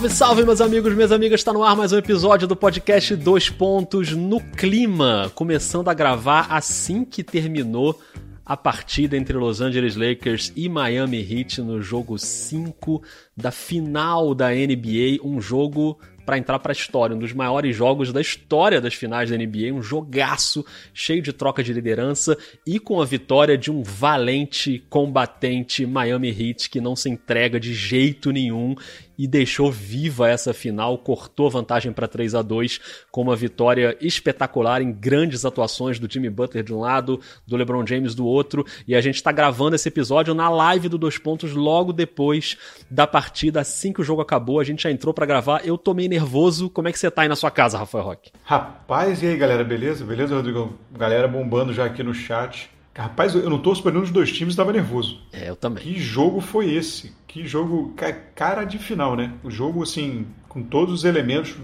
[0.00, 1.40] Salve, salve, meus amigos, minhas amigas.
[1.40, 5.30] Está no ar mais um episódio do podcast Dois Pontos no Clima.
[5.34, 8.00] Começando a gravar assim que terminou
[8.46, 13.02] a partida entre Los Angeles Lakers e Miami Heat no jogo 5
[13.36, 15.18] da final da NBA.
[15.22, 19.28] Um jogo para entrar para a história, um dos maiores jogos da história das finais
[19.28, 23.82] da NBA, um jogaço cheio de troca de liderança e com a vitória de um
[23.82, 28.76] valente combatente Miami Heat que não se entrega de jeito nenhum
[29.20, 34.80] e deixou viva essa final, cortou vantagem para 3 a 2 com uma vitória espetacular
[34.80, 38.94] em grandes atuações do Jimmy Butler de um lado, do LeBron James do outro, e
[38.94, 42.56] a gente está gravando esse episódio na live do Dois Pontos logo depois
[42.90, 46.08] da partida, assim que o jogo acabou, a gente já entrou para gravar, eu tomei
[46.08, 48.32] nervoso, como é que você tá aí na sua casa, Rafael Roque?
[48.42, 50.02] Rapaz, e aí galera, beleza?
[50.02, 50.78] Beleza, Rodrigo?
[50.96, 52.70] Galera bombando já aqui no chat.
[52.96, 55.20] Rapaz, eu não torço para nenhum dos dois times, estava nervoso.
[55.32, 55.82] É, eu também.
[55.84, 57.14] Que jogo foi esse?
[57.26, 57.94] Que jogo
[58.34, 59.32] cara de final, né?
[59.44, 61.56] O jogo, assim, com todos os elementos,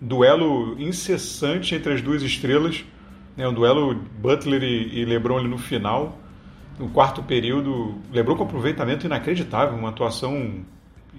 [0.00, 2.84] duelo incessante entre as duas estrelas,
[3.36, 3.46] né?
[3.48, 6.18] Um duelo Butler e, LeBron ali no final.
[6.78, 10.64] No quarto período, LeBron com aproveitamento inacreditável, uma atuação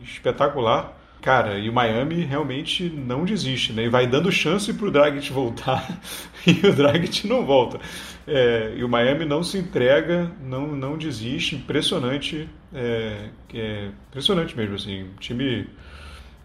[0.03, 0.96] espetacular.
[1.21, 3.85] Cara, e o Miami realmente não desiste, né?
[3.85, 5.99] E vai dando chance para o Dragic voltar
[6.45, 7.79] e o Dragic não volta.
[8.25, 11.55] É, e o Miami não se entrega, não, não desiste.
[11.55, 15.07] Impressionante, é, é impressionante mesmo assim.
[15.19, 15.67] Time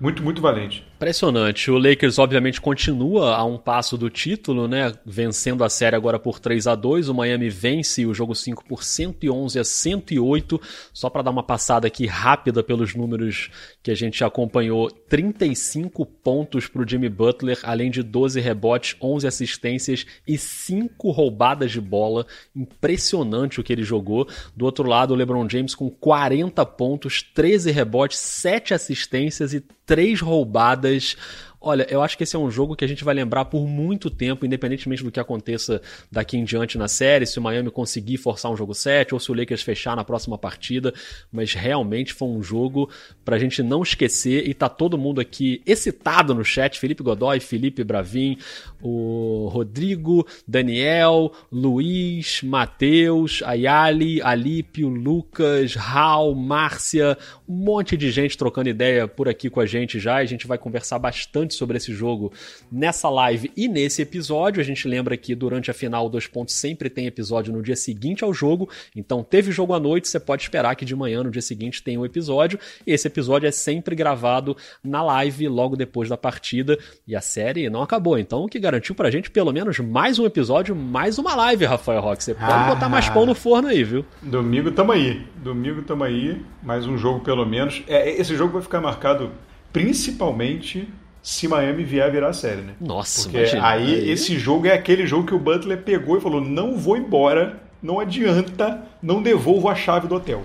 [0.02, 0.84] muito, muito valente.
[0.96, 1.70] Impressionante.
[1.70, 4.92] O Lakers, obviamente, continua a um passo do título, né?
[5.06, 8.82] Vencendo a série agora por 3 a 2 O Miami vence o jogo 5 por
[8.82, 10.60] 111 a 108.
[10.92, 13.48] Só para dar uma passada aqui rápida pelos números
[13.80, 19.26] que a gente acompanhou: 35 pontos para o Jimmy Butler, além de 12 rebotes, 11
[19.28, 22.26] assistências e 5 roubadas de bola.
[22.56, 24.26] Impressionante o que ele jogou.
[24.56, 29.60] Do outro lado, o LeBron James com 40 pontos, 13 rebotes, 7 assistências e
[29.92, 31.18] três roubadas
[31.64, 34.10] Olha, eu acho que esse é um jogo que a gente vai lembrar por muito
[34.10, 38.50] tempo, independentemente do que aconteça daqui em diante na série, se o Miami conseguir forçar
[38.50, 40.92] um jogo 7 ou se o Lakers fechar na próxima partida,
[41.30, 42.90] mas realmente foi um jogo
[43.24, 47.84] pra gente não esquecer e tá todo mundo aqui excitado no chat, Felipe Godoy, Felipe
[47.84, 48.36] Bravin,
[48.82, 57.16] o Rodrigo, Daniel, Luiz, Matheus, Ayali, Alípio, Lucas, Raul, Márcia,
[57.48, 60.48] um monte de gente trocando ideia por aqui com a gente já, e a gente
[60.48, 62.32] vai conversar bastante sobre esse jogo
[62.70, 64.60] nessa live e nesse episódio.
[64.60, 68.24] A gente lembra que durante a final, dois pontos sempre tem episódio no dia seguinte
[68.24, 68.68] ao jogo.
[68.94, 72.00] Então, teve jogo à noite, você pode esperar que de manhã, no dia seguinte, tenha
[72.00, 72.58] um episódio.
[72.86, 76.78] E esse episódio é sempre gravado na live logo depois da partida.
[77.06, 78.18] E a série não acabou.
[78.18, 82.00] Então, o que garantiu pra gente pelo menos mais um episódio, mais uma live, Rafael
[82.00, 82.24] Roque.
[82.24, 84.04] Você pode ah, botar mais pão no forno aí, viu?
[84.22, 85.26] Domingo tamo aí.
[85.42, 86.40] Domingo tamo aí.
[86.62, 87.82] Mais um jogo pelo menos.
[87.86, 89.30] É, esse jogo vai ficar marcado
[89.72, 90.88] principalmente
[91.22, 92.74] se Miami vier a virar a série, né?
[92.80, 96.20] Nossa, Porque imagina, aí, aí esse jogo é aquele jogo que o Butler pegou e
[96.20, 100.42] falou: não vou embora, não adianta, não devolvo a chave do hotel.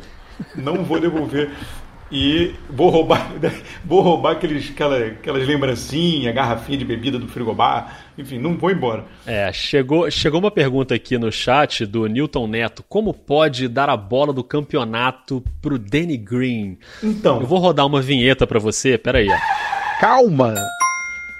[0.55, 1.49] Não vou devolver.
[2.11, 3.31] e vou roubar,
[3.83, 9.03] vou roubar aqueles, aquela, aquelas lembrancinhas, garrafinha de bebida do frigobar, enfim, não vou embora.
[9.25, 13.97] É, chegou, chegou uma pergunta aqui no chat do Newton Neto: como pode dar a
[13.97, 16.77] bola do campeonato pro Danny Green?
[17.03, 17.41] Então.
[17.41, 19.27] Eu vou rodar uma vinheta para você, peraí.
[19.27, 19.66] Ó.
[19.99, 20.76] Calma!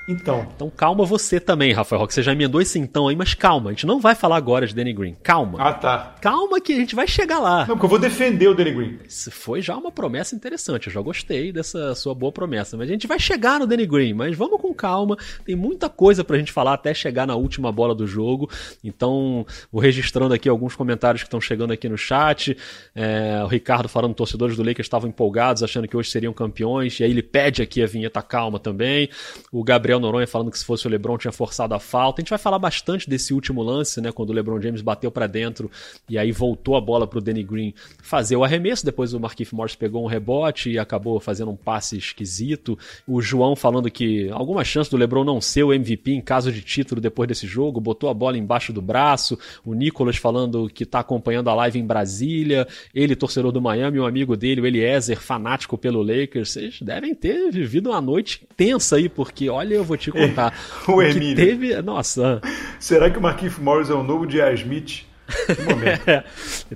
[0.08, 0.48] Então.
[0.56, 2.14] Então calma você também, Rafael Roque.
[2.14, 3.70] Você já emendou esse então aí, mas calma.
[3.70, 5.16] A gente não vai falar agora de Danny Green.
[5.22, 5.60] Calma.
[5.62, 6.16] Ah, tá.
[6.22, 7.66] Calma que a gente vai chegar lá.
[7.68, 9.00] Não, porque eu vou defender o Danny Green.
[9.06, 10.88] Isso foi já uma promessa interessante.
[10.88, 12.78] Eu já gostei dessa sua boa promessa.
[12.78, 14.14] Mas a gente vai chegar no Danny Green.
[14.14, 15.18] Mas vamos com calma.
[15.44, 18.50] Tem muita coisa pra gente falar até chegar na última bola do jogo.
[18.84, 22.58] Então, vou registrando aqui alguns comentários que estão chegando aqui no chat.
[22.96, 26.98] É, o Ricardo falando torcedores do Lakers estavam empolgados, achando que hoje seriam campeões.
[27.00, 29.10] E aí ele pede aqui a vinheta calma também.
[29.52, 32.22] O Gabriel Noronha falando que se fosse o LeBron tinha forçado a falta.
[32.22, 35.28] A gente vai falar bastante desse último lance, né, quando o LeBron James bateu para
[35.28, 35.70] dentro
[36.10, 38.86] e aí voltou a bola para o Danny Green fazer o arremesso.
[38.86, 42.78] Depois o Marquinhos Morris pegou um rebote e acabou fazendo um passe esquisito.
[43.08, 46.62] O João falando que alguma chance do LeBron não ser o MVP em caso de
[46.62, 49.38] título depois desse jogo, botou a bola embaixo do braço.
[49.66, 52.68] O Nicolas falando que está acompanhando a live em Brasília.
[52.94, 56.52] Ele, torcedor do Miami, um amigo dele, o Eliezer, fanático pelo Lakers.
[56.52, 60.54] Vocês devem ter vivido uma noite tensa aí, porque olha, eu vou te contar.
[60.88, 61.36] o, Emílio.
[61.36, 61.82] teve.
[61.82, 62.42] Nossa.
[62.80, 64.54] Será que o Marquinhos Morris é o novo J.R.
[64.56, 65.07] Smith?
[66.08, 66.24] é,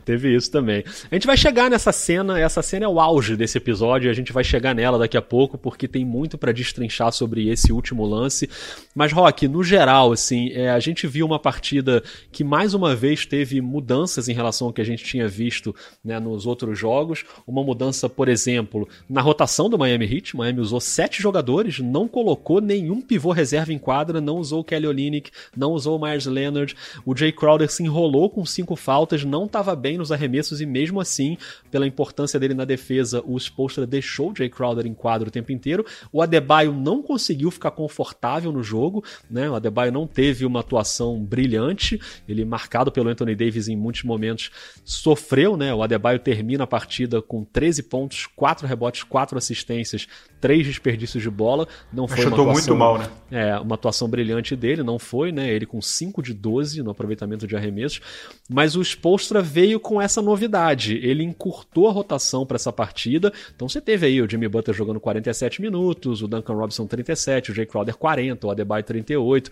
[0.04, 0.84] teve isso também.
[1.10, 4.34] A gente vai chegar nessa cena, essa cena é o auge desse episódio, a gente
[4.34, 8.50] vai chegar nela daqui a pouco, porque tem muito para destrinchar sobre esse último lance.
[8.94, 13.26] Mas, Rock, no geral, assim, é, a gente viu uma partida que mais uma vez
[13.26, 15.74] teve mudanças em relação ao que a gente tinha visto
[16.04, 17.24] né, nos outros jogos.
[17.48, 20.36] Uma mudança, por exemplo, na rotação do Miami Heat.
[20.36, 24.88] Miami usou sete jogadores, não colocou nenhum pivô reserva em quadra, não usou o Kelly
[24.88, 26.76] Olynyk, não usou o Myers Leonard.
[27.06, 31.00] O Jay Crowder se enrolou com cinco faltas, não estava bem nos arremessos e mesmo
[31.00, 31.38] assim,
[31.70, 35.52] pela importância dele na defesa, o Spolstra deixou o Jay Crowder em quadro o tempo
[35.52, 35.86] inteiro.
[36.12, 39.50] O Adebayo não conseguiu ficar confortável no jogo, né?
[39.50, 44.52] O Adebayo não teve uma atuação brilhante, ele marcado pelo Anthony Davis em muitos momentos
[44.84, 45.74] sofreu, né?
[45.74, 50.08] O Adebayo termina a partida com 13 pontos, 4 rebotes, 4 assistências,
[50.42, 51.68] 3 desperdícios de bola.
[51.94, 53.08] Não foi uma atuação, muito mal, né?
[53.32, 55.50] É, uma atuação brilhante dele, não foi, né?
[55.54, 58.02] Ele com 5 de 12 no aproveitamento de arremessos,
[58.50, 60.98] mas o Spolstra veio com essa novidade.
[60.98, 63.32] Ele encurtou a rotação para essa partida.
[63.56, 67.54] Então você teve aí o Jimmy Butler jogando 47 minutos, o Duncan Robinson 37, o
[67.54, 69.52] Jay Crowder 40, o Adebayo 38.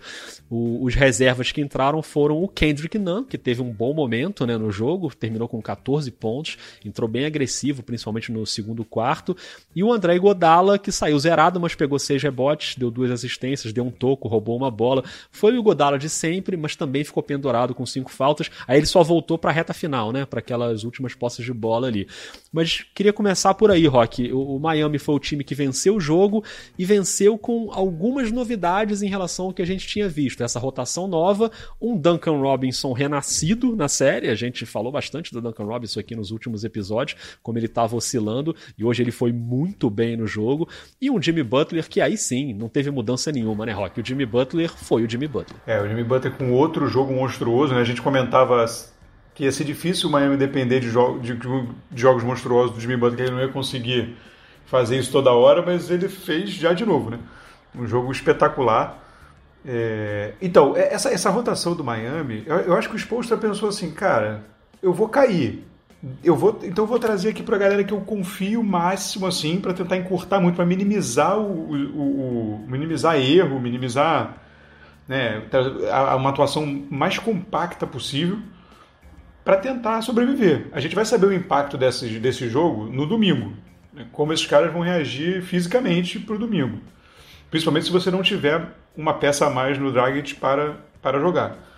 [0.50, 4.58] O, os reservas que entraram foram o Kendrick Nunn, que teve um bom momento né,
[4.58, 9.36] no jogo, terminou com 14 pontos, entrou bem agressivo, principalmente no segundo quarto.
[9.74, 13.84] E o André Godala, que saiu zerado, mas pegou seis rebotes, deu duas assistências, deu
[13.84, 15.04] um toco, roubou uma bola.
[15.30, 18.50] Foi o Godala de sempre, mas também ficou pendurado com cinco faltas.
[18.66, 20.24] Aí ele só voltou para a reta final, né?
[20.24, 22.08] Para aquelas últimas posses de bola ali.
[22.52, 24.32] Mas queria começar por aí, Rock.
[24.32, 26.44] O, Miami foi o time que venceu o jogo
[26.78, 30.42] e venceu com algumas novidades em relação ao que a gente tinha visto.
[30.42, 31.50] Essa rotação nova,
[31.80, 34.28] um Duncan Robinson renascido na série.
[34.28, 38.54] A gente falou bastante do Duncan Robinson aqui nos últimos episódios, como ele estava oscilando,
[38.76, 40.68] e hoje ele foi muito bem no jogo.
[41.00, 44.00] E um Jimmy Butler que aí sim não teve mudança nenhuma, né, Rock?
[44.00, 45.60] O Jimmy Butler foi o Jimmy Butler.
[45.66, 47.80] É, o Jimmy Butler com outro jogo monstruoso, né?
[47.80, 48.64] A gente comentava
[49.34, 52.96] que ia ser difícil o Miami depender de, jo de, de jogos monstruosos do Jimmy
[52.96, 54.16] Butler, que ele não ia conseguir
[54.66, 57.18] fazer isso toda hora, mas ele fez já de novo, né?
[57.74, 59.02] Um jogo espetacular.
[59.66, 60.34] É...
[60.40, 63.90] Então, é, essa, essa rotação do Miami, eu, eu acho que o Spolstra pensou assim,
[63.90, 64.44] cara,
[64.82, 65.64] eu vou cair.
[66.24, 69.60] Eu vou, então eu vou trazer aqui para a galera que eu confio máximo assim
[69.60, 74.38] para tentar encurtar muito, para minimizar o, o, o, minimizar erro, minimizar
[75.06, 75.42] né,
[76.16, 78.38] uma atuação mais compacta possível
[79.44, 80.68] para tentar sobreviver.
[80.72, 83.52] A gente vai saber o impacto desse, desse jogo no domingo,
[83.92, 86.78] né, como esses caras vão reagir fisicamente para o domingo,
[87.50, 91.69] principalmente se você não tiver uma peça a mais no Dragic para, para jogar.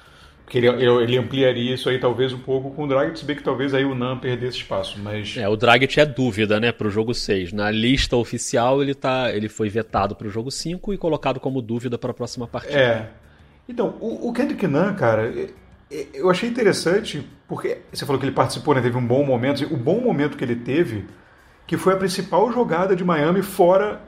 [0.45, 3.43] Porque ele, ele, ampliaria isso aí talvez um pouco com o Dragic, se bem que
[3.43, 5.37] talvez aí o Nan perdesse espaço, mas...
[5.37, 7.53] É, o Dragic é dúvida, né, pro jogo 6.
[7.53, 11.97] Na lista oficial ele, tá, ele foi vetado pro jogo 5 e colocado como dúvida
[11.97, 12.79] para a próxima partida.
[12.79, 13.11] É.
[13.69, 15.33] Então, o, o Kendrick Nunn, cara,
[16.13, 19.77] eu achei interessante, porque você falou que ele participou, né, teve um bom momento, o
[19.77, 21.07] bom momento que ele teve,
[21.67, 24.01] que foi a principal jogada de Miami fora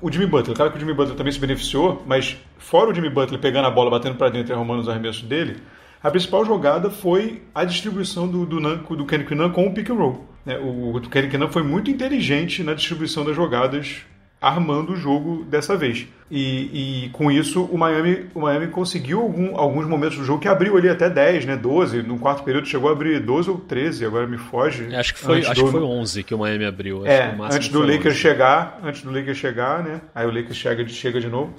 [0.00, 0.56] o Jimmy Butler.
[0.56, 3.70] Claro que o Jimmy Butler também se beneficiou, mas fora o Jimmy Butler pegando a
[3.70, 5.56] bola, batendo para dentro e arrumando os arremessos dele,
[6.02, 9.90] a principal jogada foi a distribuição do, do, do, do Kenny Nunn com o pick
[9.90, 10.24] and roll.
[10.46, 10.58] Né?
[10.58, 14.02] O, o Kenny Nunn foi muito inteligente na distribuição das jogadas
[14.40, 16.08] armando o jogo dessa vez.
[16.30, 20.48] E, e, com isso o Miami, o Miami conseguiu algum, alguns momentos do jogo que
[20.48, 24.06] abriu ali até 10, né, 12, no quarto período chegou a abrir 12 ou 13,
[24.06, 24.86] agora me foge.
[24.90, 27.04] É, acho que foi, acho do, que foi 11 que o Miami abriu.
[27.04, 28.16] é, antes do Lakers 11.
[28.16, 31.52] chegar, antes do Lakers chegar, né, aí o Lakers chega, chega de novo.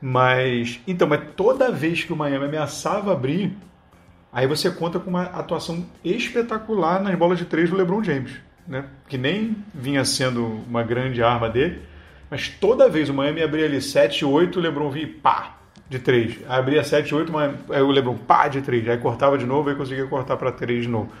[0.00, 3.56] Mas, então, mas toda vez que o Miami ameaçava abrir,
[4.32, 8.32] aí você conta com uma atuação espetacular nas bolas de três do LeBron James,
[8.66, 11.80] né, que nem vinha sendo uma grande arma dele,
[12.34, 15.54] mas toda vez o Miami abria ali 7, 8, o LeBron vinha pá,
[15.88, 16.38] de 3.
[16.48, 17.32] Abria 7, 8,
[17.70, 18.88] aí o LeBron pá, de 3.
[18.88, 21.12] Aí cortava de novo, aí conseguia cortar para 3 de novo.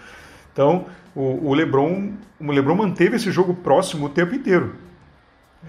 [0.52, 4.74] Então, o, o, LeBron, o LeBron manteve esse jogo próximo o tempo inteiro.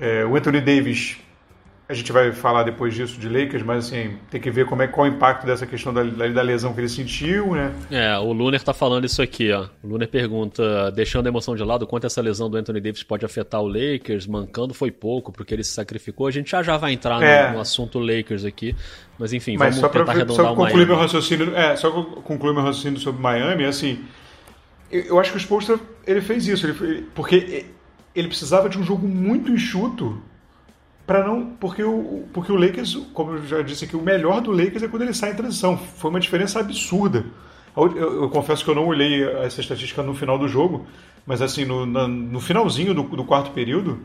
[0.01, 1.19] É, o Anthony Davis
[1.87, 4.87] a gente vai falar depois disso de Lakers, mas assim, tem que ver como é,
[4.87, 7.71] qual o impacto dessa questão da, da lesão que ele sentiu, né?
[7.91, 9.67] É, o Luner tá falando isso aqui, ó.
[9.83, 13.23] O Luner pergunta, deixando a emoção de lado, quanto essa lesão do Anthony Davis pode
[13.23, 14.25] afetar o Lakers?
[14.25, 16.25] Mancando foi pouco, porque ele se sacrificou.
[16.25, 17.49] A gente já já vai entrar é.
[17.49, 18.75] no, no, assunto Lakers aqui,
[19.19, 22.63] mas enfim, mas vamos tentar pra, arredondar só concluir meu raciocínio, é, só concluir meu
[22.63, 24.03] raciocínio sobre Miami, assim,
[24.91, 27.67] eu, eu acho que o Spolstra, ele fez isso, ele, porque
[28.15, 30.19] ele precisava de um jogo muito enxuto
[31.05, 34.51] para não porque o porque o Lakers, como eu já disse aqui, o melhor do
[34.51, 35.77] Lakers é quando ele sai em transição.
[35.77, 37.25] Foi uma diferença absurda.
[37.75, 40.87] Eu, eu, eu confesso que eu não olhei essa estatística no final do jogo,
[41.25, 43.99] mas assim no, na, no finalzinho do, do, quarto período,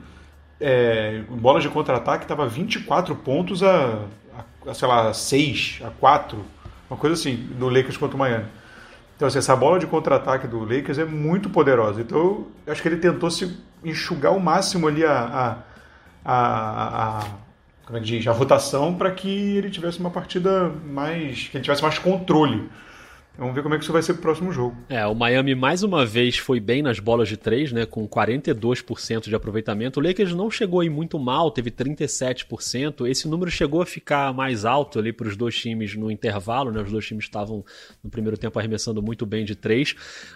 [0.60, 4.06] é, bola de contra-ataque estava 24 pontos a,
[4.66, 6.38] a, a, sei lá 6, a 4,
[6.90, 8.46] uma coisa assim, do Lakers contra o Miami.
[9.16, 12.00] Então, assim, essa bola de contra-ataque do Lakers é muito poderosa.
[12.00, 13.54] Então, eu acho que ele tentou se
[13.84, 15.56] enxugar ao máximo ali a, a,
[16.24, 17.24] a, a
[17.90, 21.48] como é que diz, a rotação para que ele tivesse uma partida mais.
[21.48, 22.68] que ele tivesse mais controle.
[23.38, 24.76] Vamos ver como é que isso vai ser pro próximo jogo.
[24.88, 29.28] É, o Miami mais uma vez foi bem nas bolas de três, né, com 42%
[29.28, 29.98] de aproveitamento.
[29.98, 33.06] O Lakers não chegou aí muito mal, teve 37%.
[33.08, 36.82] Esse número chegou a ficar mais alto ali para os dois times no intervalo, né?
[36.82, 37.64] Os dois times estavam
[38.02, 39.94] no primeiro tempo arremessando muito bem de três.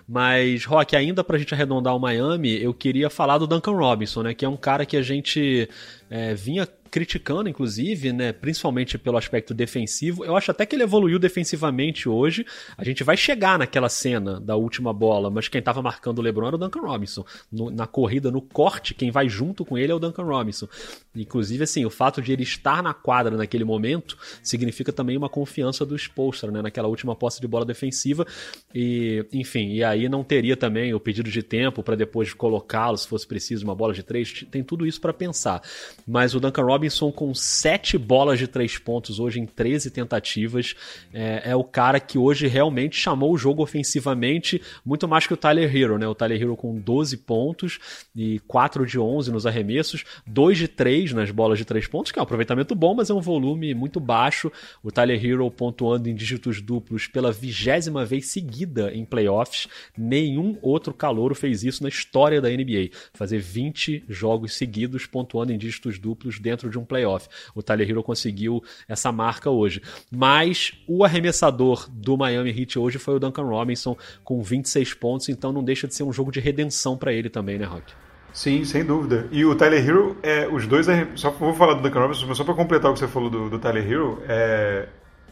[0.08, 4.22] Mas, Rock, ainda para a gente arredondar o Miami, eu queria falar do Duncan Robinson,
[4.22, 5.68] né, que é um cara que a gente
[6.08, 10.24] é, vinha criticando, inclusive, né, principalmente pelo aspecto defensivo.
[10.24, 12.46] Eu acho até que ele evoluiu defensivamente hoje.
[12.78, 16.46] A gente vai chegar naquela cena da última bola, mas quem estava marcando o LeBron
[16.46, 17.24] era o Duncan Robinson.
[17.50, 20.68] No, na corrida, no corte, quem vai junto com ele é o Duncan Robinson.
[21.16, 25.84] Inclusive, assim, o fato de ele estar na quadra naquele momento significa também uma confiança
[25.84, 28.24] do Spolstra, né, naquela última posse de bola defensiva.
[28.72, 33.08] E, enfim, e aí não teria também o pedido de tempo para depois colocá-lo, se
[33.08, 34.46] fosse preciso, uma bola de três.
[34.48, 35.60] Tem tudo isso para pensar.
[36.06, 40.74] Mas o Duncan Robinson Robinson com 7 bolas de 3 pontos hoje em 13 tentativas.
[41.12, 45.36] É, é, o cara que hoje realmente chamou o jogo ofensivamente muito mais que o
[45.36, 46.06] Tyler Hero, né?
[46.06, 47.78] O Tyler Hero com 12 pontos
[48.14, 52.18] e 4 de 11 nos arremessos, 2 de 3 nas bolas de 3 pontos, que
[52.18, 54.52] é um aproveitamento bom, mas é um volume muito baixo.
[54.82, 59.68] O Tyler Hero pontuando em dígitos duplos pela vigésima vez seguida em playoffs.
[59.96, 62.90] Nenhum outro calouro fez isso na história da NBA.
[63.14, 67.28] Fazer 20 jogos seguidos pontuando em dígitos duplos dentro de um playoff.
[67.54, 69.80] O Tyler Hero conseguiu essa marca hoje.
[70.10, 75.52] Mas o arremessador do Miami Heat hoje foi o Duncan Robinson com 26 pontos, então
[75.52, 77.92] não deixa de ser um jogo de redenção para ele também, né, Rock?
[78.32, 79.28] Sim, sem dúvida.
[79.30, 80.86] E o Tyler Hero, é, os dois.
[81.14, 83.48] Só vou falar do Duncan Robinson, mas só para completar o que você falou do,
[83.48, 84.88] do Tyler Hero, é,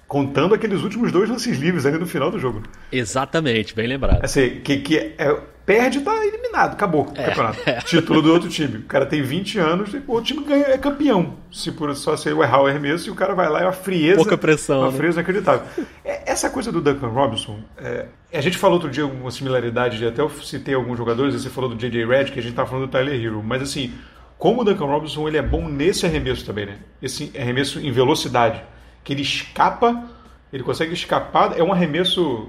[0.07, 2.63] contando aqueles últimos dois lances livres ali no final do jogo.
[2.93, 4.23] Exatamente, bem lembrado.
[4.23, 7.59] Assim, que, que é, perde, tá eliminado, acabou o é, campeonato.
[7.67, 7.79] É.
[7.81, 8.79] Título do outro time.
[8.79, 11.35] O cara tem 20 anos, o outro time ganha, é campeão.
[11.51, 13.73] Se por só ser o errar o arremesso, e o cara vai lá, é uma
[13.73, 14.17] frieza.
[14.17, 14.81] Pouca pressão.
[14.81, 14.97] Uma né?
[14.97, 15.67] frieza inacreditável.
[16.05, 20.21] É, essa coisa do Duncan Robinson, é, a gente falou outro dia uma similaridade, até
[20.21, 22.33] eu citei alguns jogadores, você falou do J.J.
[22.33, 23.93] Que a gente tá falando do Tyler Hero, mas assim,
[24.39, 26.79] como o Duncan Robinson, ele é bom nesse arremesso também, né?
[27.01, 28.63] Esse arremesso em velocidade,
[29.05, 30.09] que ele escapa
[30.53, 31.59] ele consegue escapar.
[31.59, 32.49] É um arremesso.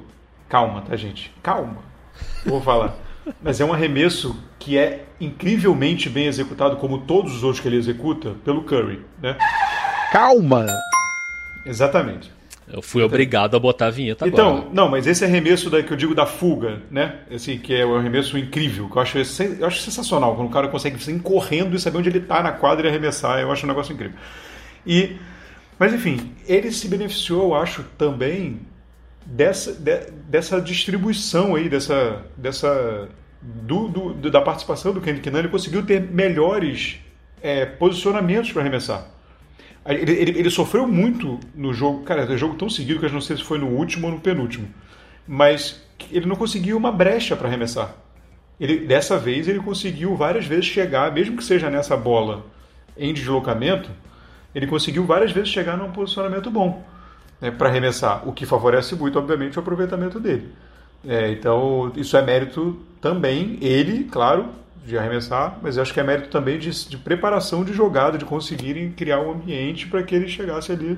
[0.49, 1.33] Calma, tá, gente?
[1.41, 1.77] Calma.
[2.45, 2.95] Vou falar.
[3.41, 7.77] Mas é um arremesso que é incrivelmente bem executado, como todos os outros que ele
[7.77, 9.37] executa, pelo Curry, né?
[10.11, 10.67] Calma!
[11.65, 12.31] Exatamente.
[12.71, 14.61] Eu fui obrigado a botar a vinheta então, agora.
[14.61, 17.19] Então, não, mas esse arremesso da, que eu digo da fuga, né?
[17.33, 20.51] Assim, que é o um arremesso incrível, que eu acho, eu acho sensacional, quando o
[20.51, 23.65] cara consegue sair correndo e saber onde ele está na quadra e arremessar, eu acho
[23.65, 24.17] um negócio incrível.
[24.85, 25.17] E
[25.77, 28.59] mas enfim, ele se beneficiou, eu acho, também
[29.25, 33.09] dessa, de, dessa distribuição aí, dessa, dessa
[33.41, 36.99] do, do, da participação do Kendrick Nunn, ele conseguiu ter melhores
[37.41, 39.07] é, posicionamentos para arremessar.
[39.85, 43.11] Ele, ele, ele, sofreu muito no jogo, cara, é um jogo tão seguido que eu
[43.11, 44.67] não sei se foi no último ou no penúltimo,
[45.27, 47.93] mas ele não conseguiu uma brecha para arremessar.
[48.57, 52.45] Ele, dessa vez ele conseguiu várias vezes chegar, mesmo que seja nessa bola
[52.97, 53.89] em deslocamento,
[54.55, 56.81] ele conseguiu várias vezes chegar num posicionamento bom
[57.43, 60.47] né, para arremessar, o que favorece muito, obviamente, o aproveitamento dele.
[61.05, 64.47] É, então, isso é mérito também, ele, claro,
[64.85, 68.23] de arremessar, mas eu acho que é mérito também de, de preparação de jogada, de
[68.23, 70.97] conseguirem criar um ambiente para que ele chegasse ali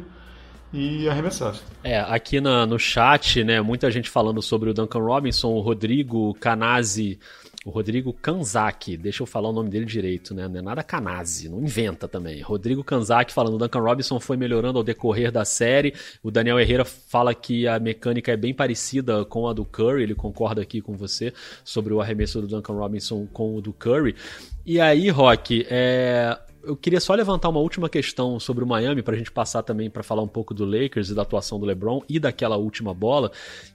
[0.71, 1.63] e arremessasse.
[1.83, 6.35] É, aqui na, no chat, né, muita gente falando sobre o Duncan Robinson, o Rodrigo
[6.35, 7.17] Canazzi
[7.65, 10.47] o Rodrigo Kanzaki, deixa eu falar o nome dele direito, né?
[10.47, 12.39] Não é nada Kanazzi, não inventa também.
[12.39, 15.91] Rodrigo Kanzaki falando, Duncan Robinson foi melhorando ao decorrer da série.
[16.21, 20.13] O Daniel Herrera fala que a mecânica é bem parecida com a do Curry, ele
[20.13, 24.15] concorda aqui com você sobre o arremesso do Duncan Robinson com o do Curry.
[24.63, 29.15] E aí, Rock, é, eu queria só levantar uma última questão sobre o Miami para
[29.15, 32.01] a gente passar também para falar um pouco do Lakers e da atuação do LeBron
[32.09, 33.31] e daquela última bola,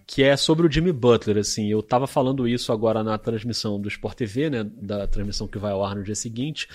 [0.06, 1.38] que é sobre o Jimmy Butler.
[1.38, 5.58] Assim, eu estava falando isso agora na transmissão do Sport TV, né, da transmissão que
[5.58, 6.68] vai ao ar no dia seguinte,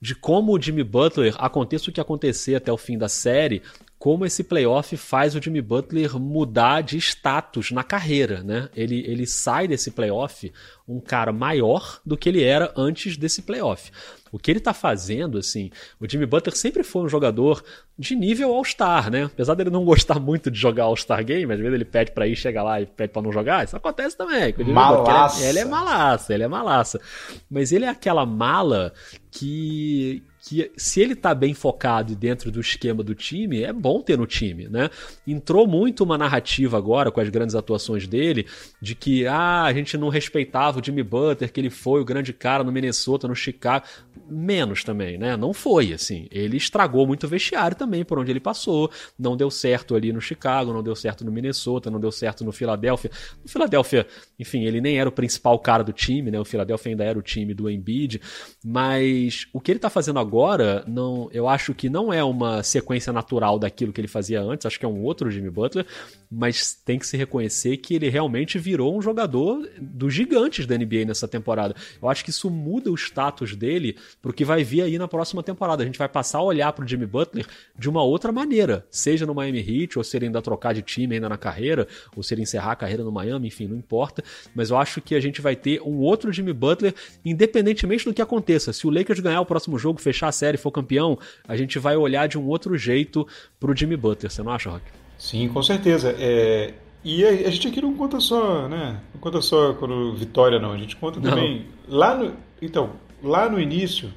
[0.00, 3.62] de como o Jimmy Butler, aconteça o que acontecer até o fim da série,
[3.98, 8.68] como esse playoff faz o Jimmy Butler mudar de status na carreira, né?
[8.76, 10.52] Ele, ele sai desse playoff
[10.86, 13.90] um cara maior do que ele era antes desse playoff.
[14.34, 17.62] O que ele tá fazendo, assim, o Jimmy Butler sempre foi um jogador
[17.96, 19.26] de nível All-Star, né?
[19.26, 22.34] Apesar dele não gostar muito de jogar All-Star Game, às vezes ele pede para ir,
[22.34, 24.52] chega lá e pede para não jogar, isso acontece também.
[24.72, 25.38] malaça.
[25.38, 27.00] Ele é, ele é malaça, ele é malaça.
[27.48, 28.92] Mas ele é aquela mala
[29.30, 34.02] que que se ele tá bem focado e dentro do esquema do time, é bom
[34.02, 34.90] ter no time, né?
[35.26, 38.46] Entrou muito uma narrativa agora com as grandes atuações dele
[38.78, 42.34] de que ah, a gente não respeitava o Jimmy Butler, que ele foi o grande
[42.34, 43.86] cara no Minnesota, no Chicago,
[44.28, 45.34] menos também, né?
[45.34, 46.28] Não foi assim.
[46.30, 50.20] Ele estragou muito o vestiário também por onde ele passou, não deu certo ali no
[50.20, 53.10] Chicago, não deu certo no Minnesota, não deu certo no Philadelphia.
[53.42, 54.06] No Philadelphia,
[54.38, 56.38] enfim, ele nem era o principal cara do time, né?
[56.38, 58.20] O Philadelphia ainda era o time do Embiid,
[58.62, 62.60] mas o que ele tá fazendo agora agora, não, eu acho que não é uma
[62.64, 65.86] sequência natural daquilo que ele fazia antes, acho que é um outro Jimmy Butler,
[66.28, 71.04] mas tem que se reconhecer que ele realmente virou um jogador dos gigantes da NBA
[71.06, 71.76] nessa temporada.
[72.02, 75.40] Eu acho que isso muda o status dele pro que vai vir aí na próxima
[75.40, 75.84] temporada.
[75.84, 77.46] A gente vai passar a olhar pro Jimmy Butler
[77.78, 81.14] de uma outra maneira, seja no Miami Heat, ou se ele ainda trocar de time
[81.14, 81.86] ainda na carreira,
[82.16, 84.24] ou se ele encerrar a carreira no Miami, enfim, não importa.
[84.52, 86.92] Mas eu acho que a gente vai ter um outro Jimmy Butler,
[87.24, 88.72] independentemente do que aconteça.
[88.72, 91.78] Se o Lakers ganhar o próximo jogo, fechar fechar a série, for campeão, a gente
[91.78, 93.26] vai olhar de um outro jeito
[93.60, 94.84] pro Jimmy Butler, você não acha, Rock?
[95.18, 96.14] Sim, com certeza.
[96.18, 96.74] É...
[97.04, 99.00] E a, a, gente aqui não conta só, né?
[99.12, 100.72] Não conta só quando vitória, não.
[100.72, 101.66] A gente conta também.
[101.86, 104.10] Lá no, então, lá no início,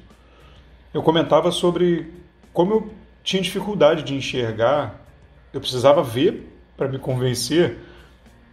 [0.94, 2.10] eu comentava sobre
[2.50, 2.90] como eu
[3.22, 5.04] tinha dificuldade de enxergar,
[5.52, 7.76] eu precisava ver para me convencer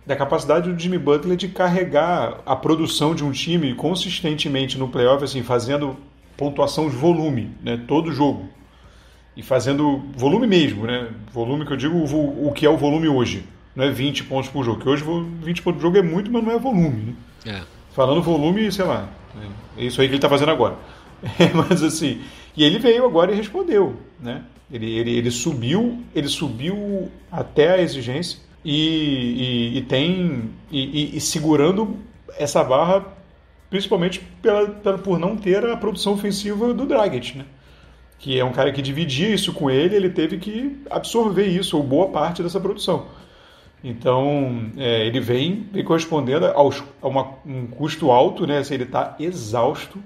[0.06, 5.24] da capacidade do Jimmy Butler de carregar a produção de um time consistentemente no playoff,
[5.24, 5.98] assim, fazendo
[6.38, 7.82] pontuação de volume, né?
[7.88, 8.50] todo jogo.
[9.36, 11.10] E fazendo volume mesmo, né?
[11.32, 13.46] Volume que eu digo o, o que é o volume hoje.
[13.76, 14.80] Não é 20 pontos por jogo.
[14.80, 17.16] Que hoje 20 pontos por jogo é muito, mas não é volume.
[17.46, 17.58] Né?
[17.58, 17.62] É.
[17.92, 19.10] Falando volume, sei lá.
[19.78, 20.76] É isso aí que ele está fazendo agora.
[21.40, 22.22] É, mas assim.
[22.56, 23.96] E ele veio agora e respondeu.
[24.20, 24.44] Né?
[24.72, 30.52] Ele, ele, ele subiu, ele subiu até a exigência e, e, e tem.
[30.72, 31.98] E, e segurando
[32.38, 33.06] essa barra
[33.76, 37.46] principalmente pela, pela, por não ter a produção ofensiva do Dragic, né?
[38.18, 41.84] que é um cara que dividia isso com ele, ele teve que absorver isso, ou
[41.84, 43.08] boa parte dessa produção.
[43.84, 48.64] Então, é, ele vem, vem correspondendo aos, a uma, um custo alto, né?
[48.72, 50.00] Ele está exausto,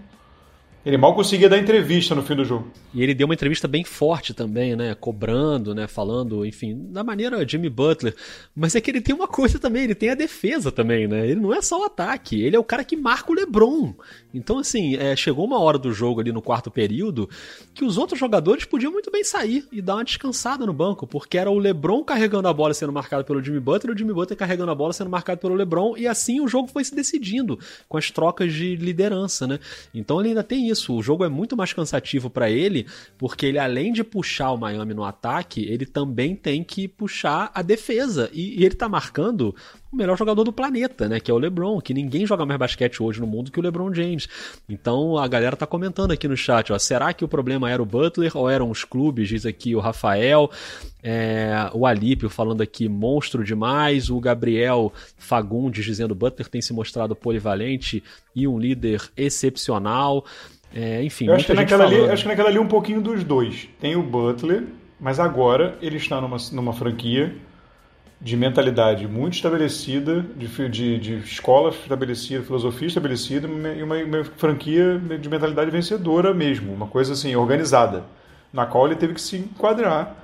[0.85, 2.71] ele mal conseguia dar entrevista no fim do jogo.
[2.93, 4.95] E ele deu uma entrevista bem forte também, né?
[4.95, 5.87] Cobrando, né?
[5.87, 8.15] Falando, enfim, da maneira Jimmy Butler.
[8.55, 11.27] Mas é que ele tem uma coisa também, ele tem a defesa também, né?
[11.27, 13.93] Ele não é só o ataque, ele é o cara que marca o LeBron.
[14.33, 17.29] Então, assim, é, chegou uma hora do jogo ali no quarto período
[17.73, 21.37] que os outros jogadores podiam muito bem sair e dar uma descansada no banco, porque
[21.37, 24.71] era o LeBron carregando a bola sendo marcado pelo Jimmy Butler o Jimmy Butler carregando
[24.71, 28.11] a bola sendo marcado pelo LeBron, e assim o jogo foi se decidindo com as
[28.11, 29.59] trocas de liderança, né?
[29.93, 30.95] Então ele ainda tem isso.
[30.95, 34.93] O jogo é muito mais cansativo para ele, porque ele, além de puxar o Miami
[34.93, 38.29] no ataque, ele também tem que puxar a defesa.
[38.33, 39.55] E, e ele tá marcando
[39.91, 41.19] o melhor jogador do planeta, né?
[41.19, 43.93] Que é o LeBron, que ninguém joga mais basquete hoje no mundo que o LeBron
[43.93, 44.27] James.
[44.67, 47.85] Então a galera tá comentando aqui no chat, ó, será que o problema era o
[47.85, 49.29] Butler ou eram os clubes?
[49.29, 50.49] Diz aqui o Rafael,
[51.01, 57.15] é, o Alípio falando aqui, monstro demais, o Gabriel Fagundes dizendo Butler tem se mostrado
[57.15, 58.03] polivalente
[58.35, 60.23] e um líder excepcional.
[60.73, 63.67] É, enfim, eu acho que, naquela ali, acho que naquela ali um pouquinho dos dois.
[63.79, 64.65] Tem o Butler,
[64.99, 67.35] mas agora ele está numa, numa franquia
[68.21, 74.99] de mentalidade muito estabelecida, de, de, de escola estabelecida, filosofia estabelecida e uma, uma, franquia
[74.99, 78.03] de mentalidade vencedora mesmo, uma coisa assim, organizada,
[78.51, 80.15] na qual ele teve que se enquadrar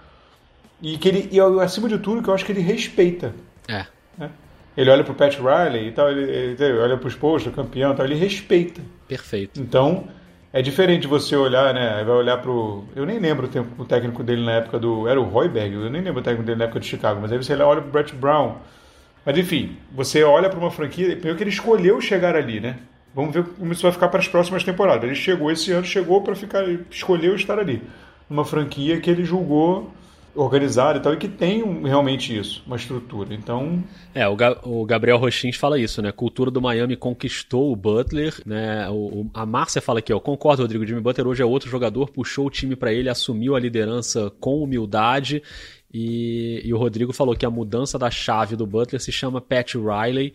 [0.82, 3.34] e que ele, e acima de tudo, que eu acho que ele respeita.
[3.68, 3.86] É.
[4.18, 4.30] Né?
[4.76, 7.94] Ele olha para o Pat Riley e tal, ele, ele olha para os postos, campeão
[7.94, 8.82] e tal, ele respeita.
[9.08, 9.62] Perfeito.
[9.62, 10.10] Então,
[10.56, 12.02] é diferente você olhar, né?
[12.06, 12.86] Vai olhar pro.
[12.96, 15.06] Eu nem lembro o, tempo, o técnico dele na época do.
[15.06, 17.38] Era o Royberg, eu nem lembro o técnico dele na época de Chicago, mas aí
[17.38, 18.56] você olha pro Brett Brown.
[19.26, 21.08] Mas enfim, você olha para uma franquia.
[21.08, 22.78] Primeiro que ele escolheu chegar ali, né?
[23.14, 25.04] Vamos ver como isso vai ficar para as próximas temporadas.
[25.04, 26.64] Ele chegou esse ano, chegou para ficar.
[26.90, 27.82] Escolheu estar ali.
[28.30, 29.92] Numa franquia que ele julgou
[30.36, 33.34] organizado e tal, e que tem realmente isso, uma estrutura.
[33.34, 33.84] Então.
[34.14, 36.12] É, o, Ga o Gabriel Rochins fala isso, né?
[36.12, 38.90] Cultura do Miami conquistou o Butler, né?
[38.90, 40.86] O, o, a Márcia fala aqui, ó, concordo, Rodrigo.
[40.86, 44.62] Jimmy Butler hoje é outro jogador, puxou o time para ele, assumiu a liderança com
[44.62, 45.42] humildade.
[45.94, 49.76] E, e o Rodrigo falou que a mudança da chave do Butler se chama Pat
[49.76, 50.34] Riley.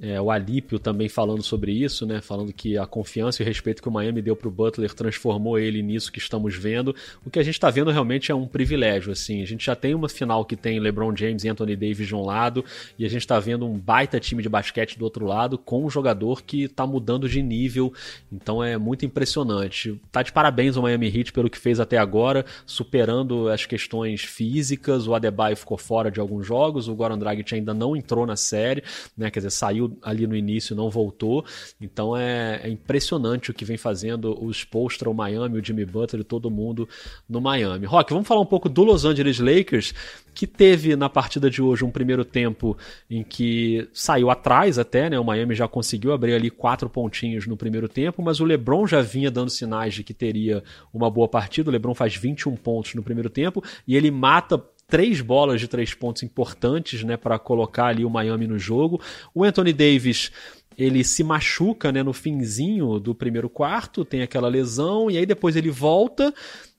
[0.00, 2.20] É, o Alípio também falando sobre isso, né?
[2.20, 5.58] Falando que a confiança e o respeito que o Miami deu para o Butler transformou
[5.58, 6.94] ele nisso que estamos vendo.
[7.26, 9.42] O que a gente está vendo realmente é um privilégio, assim.
[9.42, 12.24] A gente já tem uma final que tem LeBron James e Anthony Davis de um
[12.24, 12.64] lado
[12.96, 15.90] e a gente está vendo um baita time de basquete do outro lado com um
[15.90, 17.92] jogador que está mudando de nível.
[18.30, 20.00] Então é muito impressionante.
[20.12, 25.08] Tá de parabéns o Miami Heat pelo que fez até agora, superando as questões físicas.
[25.08, 28.84] O Adebayo ficou fora de alguns jogos, o Goran Dragic ainda não entrou na série,
[29.16, 29.28] né?
[29.28, 31.44] Quer dizer, saiu ali no início, não voltou.
[31.80, 36.22] Então é, é impressionante o que vem fazendo os Postra, o Miami, o Jimmy Butler
[36.22, 36.88] e todo mundo
[37.28, 37.86] no Miami.
[37.86, 39.94] Rock, vamos falar um pouco do Los Angeles Lakers,
[40.34, 42.76] que teve na partida de hoje um primeiro tempo
[43.10, 45.18] em que saiu atrás até, né?
[45.18, 49.00] O Miami já conseguiu abrir ali quatro pontinhos no primeiro tempo, mas o LeBron já
[49.00, 51.70] vinha dando sinais de que teria uma boa partida.
[51.70, 55.92] O LeBron faz 21 pontos no primeiro tempo e ele mata três bolas de três
[55.92, 59.00] pontos importantes, né, para colocar ali o Miami no jogo.
[59.34, 60.32] O Anthony Davis
[60.78, 65.56] ele se machuca, né, no finzinho do primeiro quarto, tem aquela lesão e aí depois
[65.56, 66.32] ele volta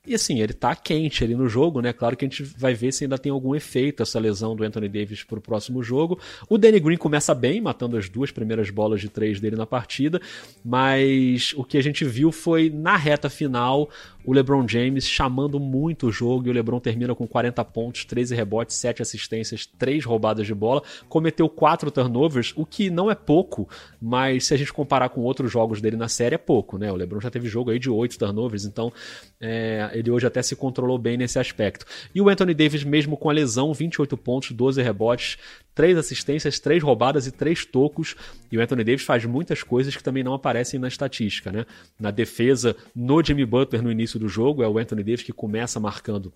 [0.08, 1.92] e assim, ele tá quente ali no jogo, né?
[1.94, 4.88] Claro que a gente vai ver se ainda tem algum efeito essa lesão do Anthony
[4.88, 6.18] Davis pro próximo jogo.
[6.50, 10.20] O Danny Green começa bem, matando as duas primeiras bolas de três dele na partida,
[10.66, 13.88] mas o que a gente viu foi na reta final
[14.26, 18.36] o LeBron James chamando muito o jogo e o LeBron termina com 40 pontos, 13
[18.36, 23.68] rebotes, 7 assistências, 3 roubadas de bola, cometeu 4 turnovers, o que não é pouco,
[24.02, 26.92] mas se a gente comparar com outros jogos dele na série é pouco, né?
[26.92, 28.92] O LeBron já teve jogo aí de 8 turnovers, então
[29.40, 31.86] é, ele hoje até se controlou bem nesse aspecto.
[32.14, 35.38] E o Anthony Davis, mesmo com a lesão, 28 pontos, 12 rebotes,
[35.80, 38.16] três assistências, três roubadas e três tocos.
[38.52, 41.66] E o Anthony Davis faz muitas coisas que também não aparecem na estatística, né?
[41.98, 45.80] Na defesa, no Jimmy Butler no início do jogo, é o Anthony Davis que começa
[45.80, 46.34] marcando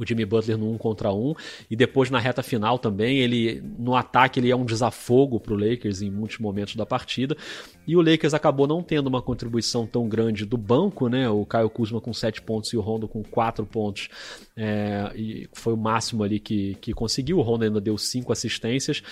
[0.00, 1.34] o Jimmy Butler no um contra um
[1.70, 5.56] e depois na reta final também ele no ataque ele é um desafogo para o
[5.56, 7.36] Lakers em muitos momentos da partida
[7.86, 11.28] e o Lakers acabou não tendo uma contribuição tão grande do banco, né?
[11.28, 14.08] O Caio Kuzma com 7 pontos e o Rondo com 4 pontos
[14.56, 17.38] é, e foi o máximo ali que, que conseguiu.
[17.38, 19.02] O Rondo ainda deu 5 assistências,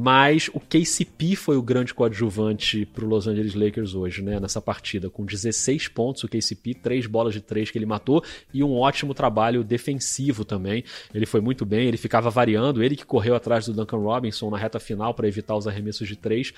[0.00, 4.38] mas o KCP foi o grande coadjuvante para o Los Angeles Lakers hoje, né?
[4.38, 8.22] Nessa partida, com 16 pontos o KCP, 3 bolas de 3 que ele matou
[8.54, 10.84] e um ótimo trabalho defensivo também.
[11.12, 14.56] Ele foi muito bem, ele ficava variando, ele que correu atrás do Duncan Robinson na
[14.56, 16.52] reta final para evitar os arremessos de 3.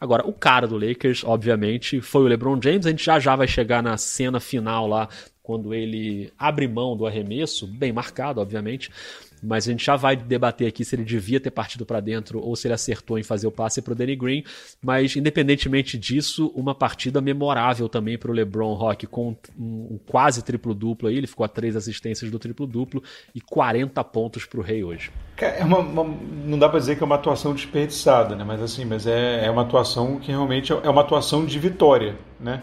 [0.00, 2.86] Agora, o cara do Lakers, obviamente, foi o LeBron James.
[2.86, 5.06] A gente já já vai chegar na cena final lá,
[5.42, 8.90] quando ele abre mão do arremesso, bem marcado, obviamente.
[9.42, 12.56] Mas a gente já vai debater aqui se ele devia ter partido para dentro ou
[12.56, 14.44] se ele acertou em fazer o passe para o Danny Green.
[14.82, 21.08] Mas, independentemente disso, uma partida memorável também para o LeBron Rock, com um quase triplo-duplo
[21.08, 21.16] aí.
[21.16, 23.02] Ele ficou a três assistências do triplo-duplo
[23.34, 25.10] e 40 pontos para o Rei hoje.
[25.38, 26.04] É uma, uma,
[26.44, 28.42] não dá para dizer que é uma atuação desperdiçada, né?
[28.42, 32.62] Mas assim, mas é, é uma atuação que realmente é uma atuação de vitória, né?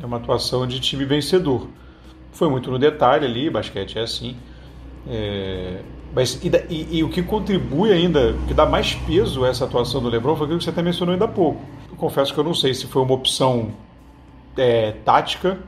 [0.00, 1.68] É uma atuação de time vencedor.
[2.32, 4.36] Foi muito no detalhe ali, basquete é assim.
[5.06, 5.80] É,
[6.14, 10.00] mas, e, e, e, o que contribui ainda, que dá mais peso a essa atuação
[10.00, 11.60] do LeBron foi aquilo que você até mencionou ainda há pouco.
[11.90, 13.70] Eu confesso que eu não sei se foi uma opção
[14.56, 15.58] é, tática